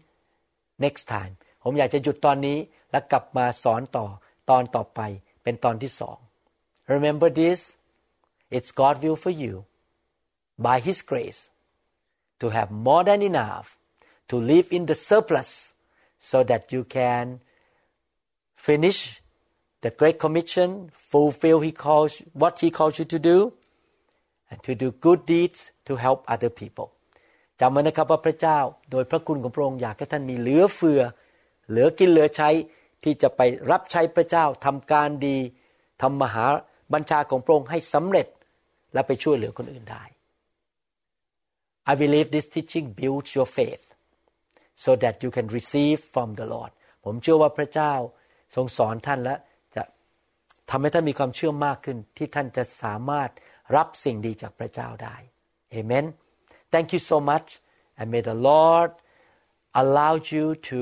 [0.84, 2.58] next time ผมอยากจะหยุดตอนนี้
[2.90, 4.06] และกลับมาสอนต่อ
[4.50, 5.00] ตอนต่อไป
[5.42, 6.18] เป็นตอนที่สอง
[6.94, 7.58] Remember this
[8.56, 9.54] it's God will for you
[10.66, 11.40] by His grace
[12.40, 13.66] to have more than enough
[14.30, 15.50] to live in the surplus
[16.30, 17.24] so that you can
[18.68, 18.98] finish
[19.84, 20.68] the great commission
[21.12, 22.12] fulfill he calls
[22.42, 23.38] what he calls you to do
[24.50, 26.88] and to do good deeds to help other people
[27.60, 28.58] จำไว้นะครับว่าพระเจ้า
[28.90, 31.00] โดยพระคุณของพระองค์อยากให้ท่านมีเหลือเฟือ
[31.68, 32.50] เหลือกินเหลือใช้
[33.04, 35.38] ที่จะไปรับใช้พระเจ้าทำการดี
[36.02, 36.44] ทำมหา
[36.92, 38.26] บัญชาของพระองค์ให้สำเร็จ
[38.92, 40.04] และไปช่วยเหลือคนอื่นได้
[41.90, 43.84] I believe this teaching builds your faith
[44.82, 46.72] so that you can receive from the Lord
[47.04, 47.92] ผมเชื่อว่าพระเจ้า
[48.54, 49.36] ทรงสอนท่านและ
[49.76, 49.82] จะ
[50.70, 53.30] ทำให้ท่านมีความเชื่อมากขึ้น ที่ท่านจะสามารถ
[53.76, 55.16] รับสิ่งดีจากพระเจ้าได้
[55.76, 56.06] Amen
[56.72, 57.48] Thank you so much
[57.98, 58.90] and may the Lord
[59.80, 60.80] allow you to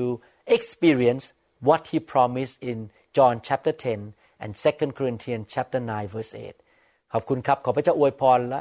[0.55, 1.25] experience
[1.67, 2.77] what He promised in
[3.15, 4.13] John chapter 10
[4.43, 6.55] and 2 Corinthians chapter 9 verse 8
[7.13, 8.59] ขอบคุณครับ ขอพระเจ้าอวยพรและ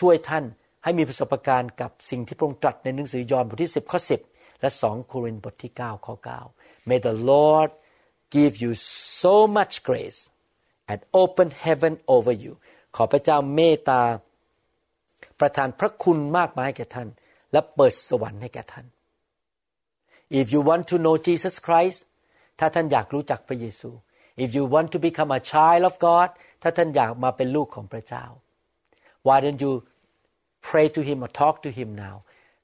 [0.00, 0.44] ช่วยท่าน
[0.84, 4.31] ให้มีประสบการณ์กับสิ่งที่พระองค์ตรัสในหนังสือยอห์นบทที่ 10 ข้อ 10
[4.62, 6.14] และ2โครินธ์บทที่9ข้อ
[6.52, 7.70] 9 May the Lord
[8.36, 8.72] give you
[9.22, 10.20] so much grace
[10.90, 12.52] and open heaven over you
[12.96, 14.02] ขอพระเจ้าเมตตา
[15.40, 17.08] ประทานพระคุณมากมายแก่ท่าน
[17.52, 18.86] และเปิดสวรรค์ให้แก่ท่าน
[20.40, 21.98] If you want to know Jesus Christ
[22.58, 23.90] ถ้าท่านอยากรู้จักพระเยซู
[24.44, 26.28] if you want to become a child of God
[26.62, 28.24] ถ้าท่านอยากมาเป็นลูกของพระเจ้า
[29.26, 29.74] why don't you
[30.68, 32.16] pray to him or talk to him now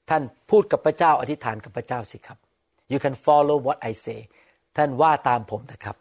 [0.09, 2.37] ท่านพูดกับพระเจ้าอธิษฐานกับพระเจ้าสิครับ
[2.91, 4.19] you can follow what I say
[4.77, 5.95] ท่านว่าตามผมนะครับ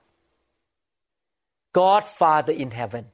[1.79, 3.05] God Father in heaven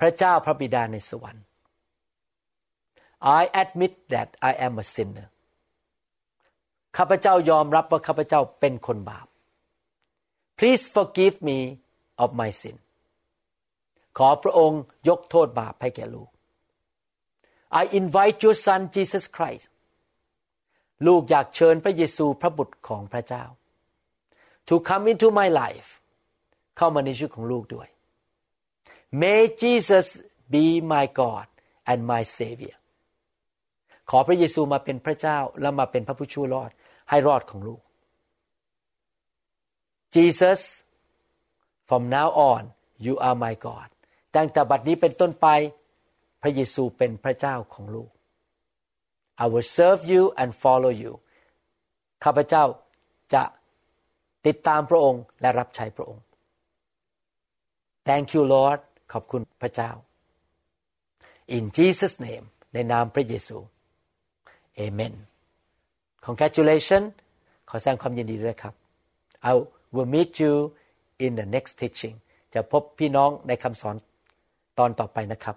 [0.00, 1.44] พระเจ้าพระบิดาในสวรรค์
[3.40, 5.26] I admit that I am a sinner
[6.96, 9.26] ข้าพเจ้ายอมรับว่าข้าพเจ้าเป็นคนบาป
[10.58, 11.58] Please forgive me
[12.22, 12.76] of my sin
[14.18, 16.30] ขอพระองค์ยกโทษบาปให้แก่ลูก
[17.70, 19.66] I invite your son Jesus Christ
[21.06, 23.44] ลูกอยากเชิญพระเยซูพระบุตรของพระเจ้า
[24.68, 25.88] to come into my life
[26.76, 27.88] เข้ามาในชีวิตของลูกด้วย
[29.22, 30.06] May Jesus
[30.54, 31.46] be my God
[31.90, 32.78] and my Savior
[34.10, 36.70] ขอพระเยซูมาเป็นพระเจ้าและมาเป็นพระผู้ช่วยรอด
[37.10, 37.80] ให้รอดของลูก
[40.14, 40.60] Jesus
[41.88, 42.62] from now on
[43.06, 43.88] you are my God
[44.36, 45.46] ตั้งแต่บัดนี้เป็นต้นไป
[46.46, 48.10] ระเยซูเป็นพระเจ้าของลูก
[49.42, 51.12] I will serve you and follow you
[52.24, 52.64] ข้าพเจ้า
[53.34, 53.42] จะ
[54.46, 56.22] ติดตามพระองค์และรับใช้พระองค์
[58.08, 58.80] Thank you Lord
[59.12, 59.90] ขอบคุณพระเจ้า
[61.56, 63.58] In Jesus name ในนามพระเยซู
[64.80, 65.14] Amen
[66.24, 67.06] Congratulations
[67.68, 68.74] ขอแสดงความยินดีด้วยครับ
[69.50, 69.52] I
[69.94, 70.54] will meet you
[71.24, 72.16] in the next teaching
[72.54, 73.96] จะพบพี่น้องในคำสอน
[74.78, 75.56] ตอนต่อไปนะครับ